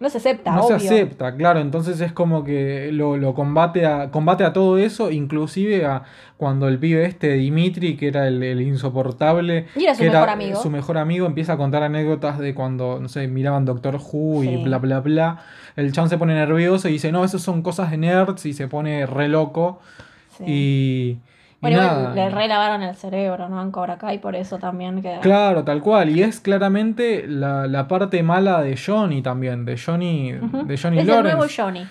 No 0.00 0.08
se 0.08 0.16
acepta, 0.16 0.52
No 0.52 0.62
se 0.62 0.72
acepta, 0.72 1.36
claro, 1.36 1.60
entonces 1.60 2.00
es 2.00 2.10
como 2.12 2.42
que 2.42 2.90
lo, 2.90 3.18
lo 3.18 3.34
combate, 3.34 3.84
a, 3.84 4.10
combate 4.10 4.44
a 4.44 4.54
todo 4.54 4.78
eso, 4.78 5.10
inclusive 5.10 5.84
a 5.84 6.04
cuando 6.38 6.68
el 6.68 6.78
pibe 6.78 7.04
este, 7.04 7.34
Dimitri, 7.34 7.98
que 7.98 8.08
era 8.08 8.26
el, 8.26 8.42
el 8.42 8.62
insoportable, 8.62 9.66
Y 9.76 9.84
era 9.84 9.94
su 9.94 10.00
que 10.00 10.10
mejor 10.10 10.28
amigo. 10.30 10.62
su 10.62 10.70
mejor 10.70 10.96
amigo, 10.96 11.26
empieza 11.26 11.52
a 11.52 11.56
contar 11.58 11.82
anécdotas 11.82 12.38
de 12.38 12.54
cuando, 12.54 12.98
no 12.98 13.10
sé, 13.10 13.28
miraban 13.28 13.66
Doctor 13.66 13.96
Who 13.96 14.42
y 14.42 14.56
bla, 14.64 14.78
bla, 14.78 15.00
bla. 15.00 15.44
El 15.76 15.92
chan 15.92 16.08
se 16.08 16.16
pone 16.16 16.32
nervioso 16.32 16.88
y 16.88 16.92
dice, 16.92 17.12
no, 17.12 17.22
eso 17.22 17.38
son 17.38 17.60
cosas 17.60 17.90
de 17.90 17.98
nerds 17.98 18.46
y 18.46 18.54
se 18.54 18.68
pone 18.68 19.04
re 19.04 19.28
loco. 19.28 19.80
Sí. 20.38 20.44
Y 20.46 21.18
bueno, 21.60 21.76
igual 21.82 22.14
le 22.14 22.30
relavaron 22.30 22.82
el 22.82 22.94
cerebro, 22.96 23.48
¿no? 23.48 23.60
En 23.62 23.70
Cobra 23.70 23.98
Kai, 23.98 24.18
por 24.18 24.34
eso 24.34 24.58
también 24.58 25.02
queda. 25.02 25.20
Claro, 25.20 25.62
tal 25.64 25.80
cual. 25.82 26.08
Y 26.10 26.22
es 26.22 26.40
claramente 26.40 27.26
la, 27.28 27.66
la 27.66 27.86
parte 27.88 28.22
mala 28.22 28.62
de 28.62 28.76
Johnny 28.76 29.20
también, 29.22 29.64
de 29.64 29.76
Johnny, 29.78 30.32
de 30.32 30.78
Johnny 30.78 30.98
es 31.00 31.06
Lawrence. 31.06 31.30
el 31.32 31.36
nuevo 31.36 31.46
Johnny. 31.54 31.86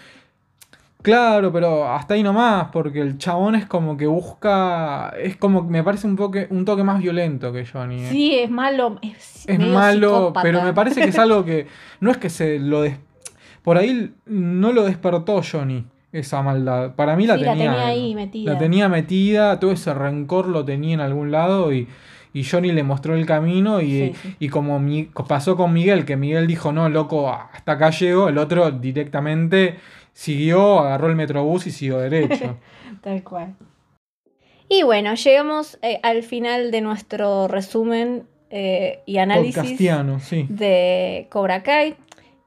Claro, 1.01 1.53
pero 1.53 1.87
hasta 1.87 2.15
ahí 2.15 2.23
nomás, 2.23 2.67
porque 2.73 2.99
el 2.99 3.17
chabón 3.17 3.55
es 3.55 3.65
como 3.65 3.95
que 3.95 4.05
busca. 4.05 5.13
Es 5.17 5.37
como 5.37 5.63
que 5.65 5.71
me 5.71 5.81
parece 5.81 6.07
un 6.07 6.17
toque, 6.17 6.47
un 6.49 6.65
toque 6.65 6.83
más 6.83 6.99
violento 6.99 7.53
que 7.53 7.65
Johnny. 7.65 8.03
¿eh? 8.03 8.09
Sí, 8.09 8.35
es 8.37 8.49
malo. 8.51 8.99
Es, 9.01 9.47
es 9.47 9.59
malo, 9.59 10.09
psicópata. 10.09 10.41
pero 10.41 10.61
me 10.61 10.73
parece 10.73 11.01
que 11.01 11.07
es 11.07 11.17
algo 11.19 11.45
que. 11.45 11.67
No 12.01 12.11
es 12.11 12.17
que 12.17 12.29
se 12.29 12.59
lo 12.59 12.81
des- 12.81 12.97
Por 13.63 13.77
ahí 13.77 14.13
no 14.25 14.73
lo 14.73 14.83
despertó 14.83 15.41
Johnny, 15.41 15.85
esa 16.11 16.41
maldad. 16.41 16.95
Para 16.95 17.15
mí 17.15 17.25
la 17.27 17.37
Sí, 17.37 17.43
la 17.43 17.51
tenía. 17.53 17.71
tenía 17.71 17.87
ahí 17.87 18.15
metida. 18.15 18.53
La 18.53 18.59
tenía 18.59 18.89
metida, 18.89 19.59
todo 19.59 19.71
ese 19.71 19.93
rencor 19.93 20.47
lo 20.47 20.65
tenía 20.65 20.93
en 20.95 21.01
algún 21.01 21.31
lado 21.31 21.71
y. 21.73 21.87
Y 22.31 22.43
Johnny 22.43 22.71
le 22.71 22.83
mostró 22.83 23.15
el 23.15 23.25
camino 23.25 23.81
y, 23.81 23.89
Sí, 23.89 24.13
sí. 24.21 24.35
y 24.39 24.49
como 24.49 24.79
mi- 24.79 25.09
pasó 25.27 25.55
con 25.57 25.73
Miguel, 25.73 26.05
que 26.05 26.15
Miguel 26.15 26.45
dijo, 26.45 26.71
no, 26.71 26.87
loco, 26.87 27.27
hasta 27.31 27.71
acá 27.71 27.89
llego, 27.89 28.29
el 28.29 28.37
otro 28.37 28.69
directamente 28.69 29.77
siguió, 30.13 30.79
agarró 30.79 31.07
el 31.07 31.15
metrobús 31.15 31.65
y 31.65 31.71
siguió 31.71 31.97
derecho. 31.97 32.57
Tal 33.01 33.23
cual. 33.23 33.55
Y 34.67 34.83
bueno, 34.83 35.15
llegamos 35.15 35.79
eh, 35.81 35.99
al 36.03 36.21
final 36.21 36.69
de 36.69 36.81
nuestro 36.81 37.47
resumen 37.47 38.27
eh, 38.51 38.99
y 39.07 39.17
análisis 39.17 39.77
sí. 40.21 40.45
de 40.49 41.25
Cobra 41.31 41.63
Kai. 41.63 41.95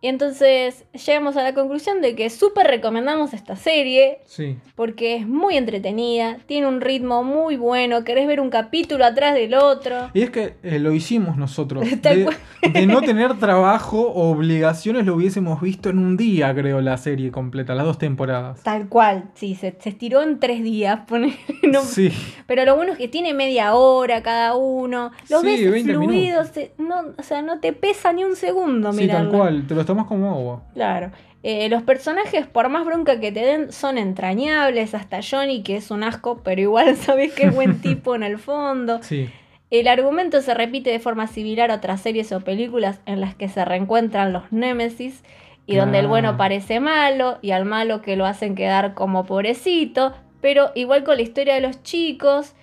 Y 0.04 0.08
entonces 0.08 0.84
llegamos 1.06 1.36
a 1.36 1.44
la 1.44 1.54
conclusión 1.54 2.00
de 2.00 2.16
que 2.16 2.28
súper 2.28 2.66
recomendamos 2.66 3.32
esta 3.34 3.54
serie 3.54 4.18
Sí. 4.26 4.58
porque 4.74 5.14
es 5.14 5.28
muy 5.28 5.56
entretenida, 5.56 6.38
tiene 6.46 6.66
un 6.66 6.80
ritmo 6.80 7.22
muy 7.22 7.56
bueno, 7.56 8.02
querés 8.02 8.26
ver 8.26 8.40
un 8.40 8.50
capítulo 8.50 9.04
atrás 9.04 9.34
del 9.34 9.54
otro. 9.54 10.10
Y 10.12 10.22
es 10.22 10.30
que 10.30 10.54
eh, 10.64 10.80
lo 10.80 10.92
hicimos 10.92 11.36
nosotros. 11.36 11.84
De, 12.02 12.86
no 12.86 13.00
tener 13.02 13.38
trabajo 13.38 14.00
o 14.02 14.30
obligaciones 14.32 15.06
lo 15.06 15.14
hubiésemos 15.14 15.60
visto 15.60 15.88
en 15.90 15.98
un 16.00 16.16
día, 16.16 16.52
creo, 16.54 16.80
la 16.80 16.96
serie 16.96 17.30
completa, 17.30 17.74
las 17.76 17.86
dos 17.86 17.98
temporadas. 17.98 18.60
Tal 18.64 18.88
cual, 18.88 19.30
sí, 19.34 19.54
se, 19.54 19.76
se 19.78 19.88
estiró 19.90 20.22
en 20.22 20.40
tres 20.40 20.62
días, 20.64 21.00
pone- 21.08 21.36
no- 21.62 21.82
Sí, 21.82 22.10
pero 22.48 22.64
lo 22.64 22.74
bueno 22.74 22.92
es 22.92 22.98
que 22.98 23.06
tiene 23.08 23.34
media 23.34 23.74
hora 23.74 24.20
cada 24.24 24.56
uno, 24.56 25.12
lo 25.30 25.40
Sí, 25.40 25.46
ves 25.46 25.70
20 25.70 25.92
fluido, 25.94 26.44
se- 26.44 26.72
no, 26.78 27.02
o 27.16 27.22
sea, 27.22 27.40
no 27.42 27.60
te 27.60 27.72
pesa 27.72 28.12
ni 28.12 28.24
un 28.24 28.34
segundo 28.34 28.92
sí, 28.92 29.06
tal 29.06 29.28
cual, 29.28 29.64
te 29.68 29.74
lo 29.76 29.80
tomas 29.92 30.06
como 30.06 30.30
agua. 30.30 30.62
Claro. 30.72 31.10
Eh, 31.42 31.68
los 31.68 31.82
personajes, 31.82 32.46
por 32.46 32.68
más 32.68 32.86
bronca 32.86 33.20
que 33.20 33.30
te 33.30 33.40
den, 33.40 33.72
son 33.72 33.98
entrañables. 33.98 34.94
Hasta 34.94 35.20
Johnny, 35.22 35.62
que 35.62 35.76
es 35.76 35.90
un 35.90 36.02
asco, 36.02 36.40
pero 36.42 36.60
igual 36.60 36.96
sabes 36.96 37.32
que 37.34 37.46
es 37.46 37.54
buen 37.54 37.78
tipo 37.82 38.14
en 38.14 38.22
el 38.22 38.38
fondo. 38.38 39.02
Sí, 39.02 39.28
El 39.70 39.88
argumento 39.88 40.40
se 40.40 40.54
repite 40.54 40.90
de 40.90 40.98
forma 40.98 41.26
similar 41.26 41.70
a 41.70 41.76
otras 41.76 42.00
series 42.00 42.32
o 42.32 42.40
películas 42.40 43.00
en 43.04 43.20
las 43.20 43.34
que 43.34 43.48
se 43.48 43.64
reencuentran 43.64 44.32
los 44.32 44.50
némesis 44.50 45.22
y 45.66 45.76
donde 45.76 46.00
el 46.00 46.08
bueno 46.08 46.36
parece 46.36 46.80
malo 46.80 47.38
y 47.40 47.52
al 47.52 47.64
malo 47.64 48.02
que 48.02 48.16
lo 48.16 48.26
hacen 48.26 48.54
quedar 48.54 48.94
como 48.94 49.26
pobrecito. 49.26 50.14
Pero 50.40 50.72
igual 50.74 51.04
con 51.04 51.16
la 51.16 51.22
historia 51.22 51.54
de 51.54 51.60
los 51.60 51.82
chicos, 51.82 52.54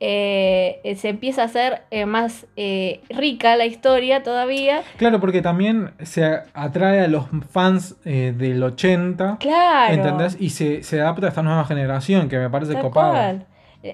eh, 0.00 0.80
eh, 0.84 0.96
se 0.96 1.08
empieza 1.08 1.42
a 1.42 1.44
hacer 1.46 1.82
eh, 1.90 2.04
más 2.06 2.46
eh, 2.56 3.00
rica 3.08 3.56
la 3.56 3.64
historia 3.64 4.22
todavía. 4.22 4.82
Claro, 4.98 5.20
porque 5.20 5.40
también 5.42 5.92
se 6.02 6.24
atrae 6.54 7.00
a 7.00 7.08
los 7.08 7.24
fans 7.50 7.96
del 8.04 8.62
80, 8.62 9.38
Claro. 9.40 9.94
¿entendés? 9.94 10.36
Y 10.38 10.50
se, 10.50 10.82
se 10.82 11.00
adapta 11.00 11.26
a 11.26 11.28
esta 11.30 11.42
nueva 11.42 11.64
generación, 11.64 12.28
que 12.28 12.38
me 12.38 12.50
parece 12.50 12.74
Tal 12.74 12.82
copado. 12.82 13.38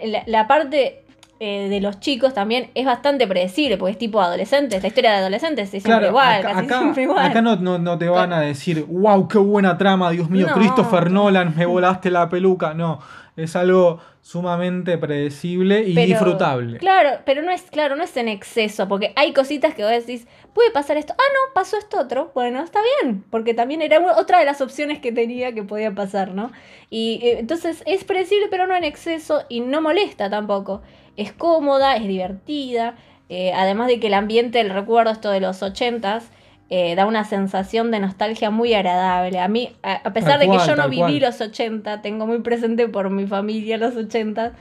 La, 0.05 0.23
la 0.27 0.47
parte 0.49 1.05
eh, 1.39 1.69
de 1.69 1.81
los 1.81 1.99
chicos 2.01 2.35
también 2.35 2.71
es 2.75 2.87
bastante 2.87 3.27
predecible, 3.27 3.77
porque 3.77 3.93
es 3.93 3.99
tipo 3.99 4.21
adolescentes, 4.21 4.81
la 4.83 4.89
historia 4.89 5.11
de 5.11 5.17
adolescentes 5.19 5.65
es 5.75 5.83
siempre 5.83 5.91
Claro, 5.93 6.07
igual, 6.09 6.39
acá, 6.41 6.53
casi 6.53 6.67
acá- 6.67 6.79
siempre 6.79 7.03
igual. 7.03 7.27
acá 7.31 7.43
no, 7.43 7.57
no- 7.57 7.79
no 7.79 7.99
te 7.99 8.09
van 8.09 8.33
a 8.33 8.41
decir, 8.41 8.85
wow, 8.89 9.27
qué 9.29 9.39
buena 9.39 9.77
trama, 9.77 10.11
Dios 10.11 10.31
mío, 10.31 10.47
No. 10.49 10.55
Christopher 10.55 11.11
Nolan, 11.11 11.55
me 11.57 11.67
volaste 11.67 12.11
la 12.11 12.29
peluca. 12.29 12.75
No, 12.75 13.01
es 13.37 13.57
algo 13.57 14.01
sumamente 14.21 14.99
predecible 14.99 15.83
y 15.83 15.95
Pero- 15.95 16.07
disfrutable. 16.07 16.79
Claro, 16.79 17.21
pero 17.25 17.43
no 17.43 17.51
es, 17.51 17.63
claro, 17.63 17.97
no 17.97 18.05
es 18.05 18.17
en 18.17 18.29
exceso, 18.29 18.89
porque 18.89 19.13
hay 19.17 19.33
cositas 19.33 19.75
que 19.75 19.83
vos 19.83 19.91
decís, 19.91 20.27
puede 20.55 20.71
pasar 20.71 20.97
esto, 20.97 21.15
ah, 21.19 21.23
no, 21.33 21.55
pasó 21.55 21.77
esto 21.77 21.99
otro, 21.99 22.31
bueno, 22.35 22.63
está 22.63 22.81
bien, 23.03 23.25
porque 23.31 23.55
también 23.55 23.83
era 23.83 24.01
otra 24.17 24.39
de 24.39 24.45
las 24.45 24.61
opciones 24.61 25.01
que 25.01 25.13
tenía 25.13 25.53
que 25.53 25.63
podía 25.63 25.93
pasar, 25.93 26.35
¿no? 26.35 26.53
Y 26.91 27.21
eh, 27.23 27.39
entonces 27.41 27.83
es 27.87 28.05
predecible, 28.05 28.47
pero 28.51 28.67
no 28.67 28.77
en 28.77 28.85
exceso 28.85 29.45
y 29.49 29.61
no 29.61 29.81
molesta 29.81 30.29
tampoco. 30.31 30.83
Es 31.17 31.33
cómoda, 31.33 31.97
es 31.97 32.07
divertida, 32.07 32.97
eh, 33.29 33.53
además 33.55 33.89
de 33.89 33.99
que 33.99 34.07
el 34.09 34.15
ambiente, 34.15 34.61
el 34.61 34.71
recuerdo 34.71 35.11
esto 35.11 35.31
de 35.31 35.41
los 35.41 35.63
ochentas, 35.63 36.31
eh, 36.75 36.95
da 36.95 37.05
una 37.05 37.25
sensación 37.25 37.91
de 37.91 38.01
nostalgia 38.01 38.49
muy 38.51 38.73
agradable. 38.73 39.39
A 39.41 39.49
mí, 39.49 39.73
a, 39.83 39.97
a 40.09 40.13
pesar 40.15 40.39
Tal 40.39 40.41
de 40.41 40.45
que 40.47 40.53
cual, 40.57 40.67
yo 40.69 40.77
no 40.77 40.89
viví 40.89 41.01
cual. 41.19 41.21
los 41.21 41.41
80, 41.43 42.01
tengo 42.01 42.27
muy 42.27 42.39
presente 42.41 42.89
por 42.89 43.11
mi 43.11 43.27
familia 43.27 43.77
los 43.77 43.95
80 43.95 44.53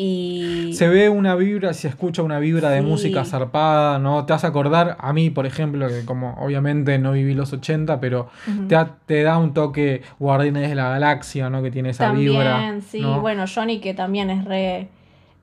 y... 0.00 0.70
Se 0.74 0.86
ve 0.88 1.08
una 1.08 1.34
vibra, 1.34 1.74
se 1.74 1.88
escucha 1.88 2.22
una 2.22 2.38
vibra 2.38 2.70
de 2.70 2.82
música 2.82 3.24
zarpada, 3.24 3.98
¿no? 3.98 4.24
Te 4.26 4.32
a 4.32 4.36
acordar, 4.36 4.96
a 5.00 5.12
mí, 5.12 5.28
por 5.28 5.44
ejemplo, 5.44 5.88
que 5.88 6.04
como 6.06 6.34
obviamente 6.40 6.98
no 6.98 7.12
viví 7.12 7.34
los 7.34 7.52
80, 7.52 7.98
pero 8.00 8.28
te, 8.68 8.74
da- 8.76 8.96
te 9.06 9.22
da 9.24 9.36
un 9.38 9.52
toque 9.54 10.02
Guardianes 10.20 10.68
de 10.70 10.74
la 10.76 10.88
Galaxia, 10.90 11.50
¿no? 11.50 11.62
Que 11.62 11.70
tiene 11.72 11.90
esa 11.90 12.06
También, 12.06 12.32
vibra. 12.32 12.80
sí, 12.80 13.00
¿no? 13.02 13.20
bueno, 13.20 13.44
Johnny 13.52 13.80
que 13.80 13.92
también 13.92 14.30
es 14.30 14.44
re... 14.44 14.88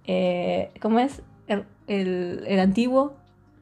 eh, 0.07 0.71
¿Cómo 0.81 0.99
es? 0.99 1.21
El, 1.47 1.65
el- 1.87 2.43
el 2.47 2.59
antiguo. 2.59 3.13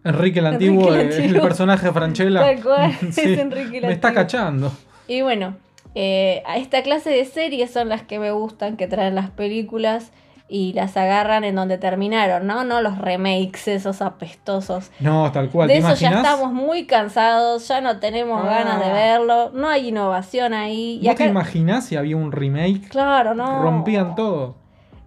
Enrique 0.04 0.40
el 0.40 0.46
Enrique 0.48 0.66
Antiguo, 0.70 0.94
el 0.94 1.12
eh, 1.12 1.26
el, 1.26 1.42
personaje 1.42 1.88
de 1.88 1.94
Franchella. 1.94 2.40
Tal 2.42 2.62
cual, 2.62 2.92
Sí, 3.12 3.22
es 3.34 3.40
Enrique 3.40 3.78
el 3.78 3.86
Me 3.88 3.94
está 3.94 4.14
cachando. 4.14 4.72
Y 5.08 5.22
bueno, 5.22 5.56
eh, 5.96 6.44
a 6.46 6.58
esta 6.58 6.82
clase 6.84 7.10
de 7.10 7.26
series 7.26 7.72
son 7.72 7.90
las 7.90 8.04
que 8.04 8.20
me 8.20 8.32
gustan, 8.32 8.78
que 8.78 8.88
traen 8.88 9.16
las 9.16 9.30
películas 9.30 10.12
y 10.50 10.74
las 10.74 10.98
agarran 10.98 11.44
en 11.46 11.56
donde 11.56 11.78
terminaron, 11.78 12.46
¿no? 12.46 12.64
No 12.64 12.82
los 12.82 12.98
remakes 13.00 13.68
esos 13.68 14.02
apestosos. 14.02 14.92
No, 15.00 15.32
tal 15.32 15.50
cual. 15.50 15.68
De 15.68 15.76
¿Te 15.76 15.80
eso 15.80 15.96
ya 15.96 16.12
estamos 16.12 16.52
muy 16.54 16.86
cansados, 16.86 17.68
ya 17.68 17.82
no 17.82 18.00
tenemos 18.00 18.42
Ah. 18.46 18.50
ganas 18.50 18.86
de 18.86 18.92
verlo, 18.92 19.52
no 19.54 19.70
hay 19.70 19.88
innovación 19.88 20.54
ahí. 20.54 21.00
Y 21.02 21.08
¿Vos 21.08 21.16
te 21.16 21.26
imaginás 21.26 21.86
si 21.86 21.96
había 21.96 22.18
un 22.18 22.32
remake? 22.32 22.88
claro, 22.90 23.34
no. 23.34 23.62
Rompían 23.62 24.16
todo. 24.16 24.63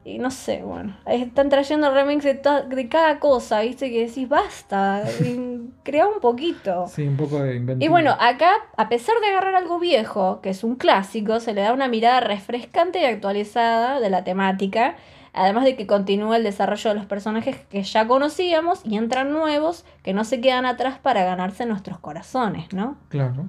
Y 0.07 0.19
no 0.19 0.31
sé, 0.31 0.62
bueno, 0.62 0.97
están 1.05 1.49
trayendo 1.49 1.92
remakes 1.92 2.23
de, 2.23 2.77
de 2.77 2.88
cada 2.88 3.19
cosa, 3.19 3.62
¿viste? 3.62 3.90
Que 3.90 4.07
decís, 4.07 4.29
basta, 4.29 5.03
crea 5.83 6.07
un 6.07 6.21
poquito. 6.21 6.87
Sí, 6.87 7.03
un 7.09 7.16
poco 7.16 7.40
de 7.40 7.57
inventivo. 7.57 7.85
Y 7.85 7.90
bueno, 7.90 8.16
acá, 8.21 8.53
a 8.77 8.88
pesar 8.88 9.16
de 9.21 9.27
agarrar 9.27 9.57
algo 9.57 9.81
viejo, 9.81 10.40
que 10.42 10.51
es 10.51 10.62
un 10.62 10.77
clásico, 10.77 11.40
se 11.40 11.55
le 11.55 11.62
da 11.62 11.73
una 11.73 11.88
mirada 11.88 12.21
refrescante 12.21 13.01
y 13.01 13.05
actualizada 13.05 13.99
de 13.99 14.09
la 14.09 14.23
temática, 14.23 14.95
además 15.33 15.64
de 15.64 15.75
que 15.75 15.88
continúa 15.88 16.37
el 16.37 16.45
desarrollo 16.45 16.90
de 16.90 16.95
los 16.95 17.07
personajes 17.07 17.57
que 17.69 17.83
ya 17.83 18.07
conocíamos 18.07 18.83
y 18.85 18.99
entran 18.99 19.33
nuevos 19.33 19.85
que 20.05 20.14
no 20.14 20.23
se 20.23 20.40
quedan 20.40 20.66
atrás 20.66 21.01
para 21.01 21.25
ganarse 21.25 21.66
nuestros 21.66 21.99
corazones, 21.99 22.73
¿no? 22.73 22.97
Claro. 23.09 23.49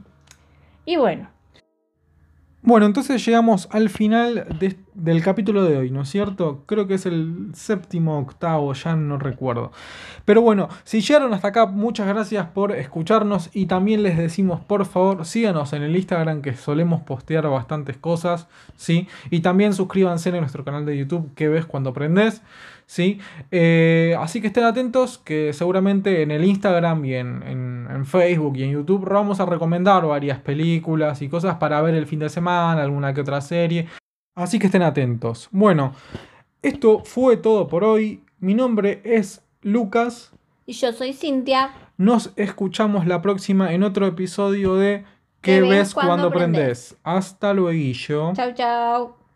Y 0.86 0.96
bueno, 0.96 1.30
Bueno, 2.67 2.86
entonces 2.86 3.25
llegamos 3.25 3.69
al 3.71 3.89
final 3.89 4.45
de- 4.60 4.77
del 4.93 5.23
capítulo 5.23 5.63
de 5.63 5.77
hoy, 5.77 5.89
¿no 5.89 6.01
es 6.01 6.10
cierto? 6.10 6.63
Creo 6.65 6.86
que 6.86 6.95
es 6.95 7.06
el 7.06 7.51
séptimo, 7.53 8.19
octavo, 8.19 8.73
ya 8.73 8.93
no 8.93 9.17
recuerdo. 9.17 9.71
Pero 10.25 10.41
bueno, 10.41 10.67
si 10.84 10.99
llegaron 10.99 11.34
hasta 11.34 11.47
acá, 11.47 11.65
muchas 11.65 12.08
gracias 12.08 12.45
por 12.47 12.73
escucharnos 12.73 13.49
y 13.53 13.67
también 13.67 14.03
les 14.03 14.17
decimos, 14.17 14.60
por 14.60 14.86
favor, 14.86 15.23
síganos 15.25 15.71
en 15.71 15.84
el 15.84 15.95
Instagram 15.95 16.41
que 16.41 16.56
solemos 16.56 17.03
postear 17.03 17.47
bastantes 17.49 17.95
cosas, 17.95 18.49
¿sí? 18.75 19.08
Y 19.32 19.39
también 19.39 19.73
suscríbanse 19.73 20.27
en 20.27 20.41
nuestro 20.41 20.65
canal 20.65 20.86
de 20.86 20.97
YouTube 20.97 21.34
que 21.36 21.47
ves 21.47 21.65
cuando 21.65 21.91
aprendes, 21.91 22.41
¿sí? 22.88 23.19
Eh, 23.52 24.15
así 24.19 24.41
que 24.41 24.47
estén 24.47 24.63
atentos 24.63 25.19
que 25.19 25.54
seguramente 25.54 26.23
en 26.23 26.32
el 26.32 26.43
Instagram 26.43 27.06
y 27.06 27.13
en, 27.13 27.43
en- 27.43 27.88
en 27.91 28.06
Facebook 28.06 28.58
y 28.58 28.63
en 28.63 28.71
YouTube 28.71 29.08
vamos 29.08 29.39
a 29.39 29.45
recomendar 29.45 30.06
varias 30.08 30.39
películas 30.39 31.21
y 31.21 31.30
cosas 31.30 31.56
para 31.58 31.80
ver 31.82 31.93
el 31.93 32.08
fin 32.08 32.19
de 32.19 32.30
semana, 32.30 32.82
alguna 32.82 33.13
que 33.13 33.21
otra 33.21 33.41
serie. 33.41 33.88
Así 34.36 34.58
que 34.60 34.65
estén 34.67 34.82
atentos. 34.84 35.47
Bueno, 35.52 35.93
esto 36.62 37.04
fue 37.06 37.38
todo 37.38 37.67
por 37.67 37.84
hoy. 37.84 38.23
Mi 38.39 38.54
nombre 38.56 39.02
es 39.04 39.41
Lucas. 39.62 40.32
y 40.65 40.73
yo 40.73 40.91
soy 40.93 41.13
Cintia. 41.13 41.71
Nos 41.97 42.34
escuchamos 42.36 43.08
la 43.08 43.21
próxima 43.21 43.73
en 43.73 43.84
otro 43.84 44.06
episodio 44.06 44.76
de 44.76 45.04
¿Qué, 45.41 45.62
ves 45.62 45.93
cuando 45.93 46.28
aprendes? 46.28 46.95
Hasta 47.04 47.54
luego. 47.54 48.34
Chau, 48.36 48.54
chau. 48.54 49.27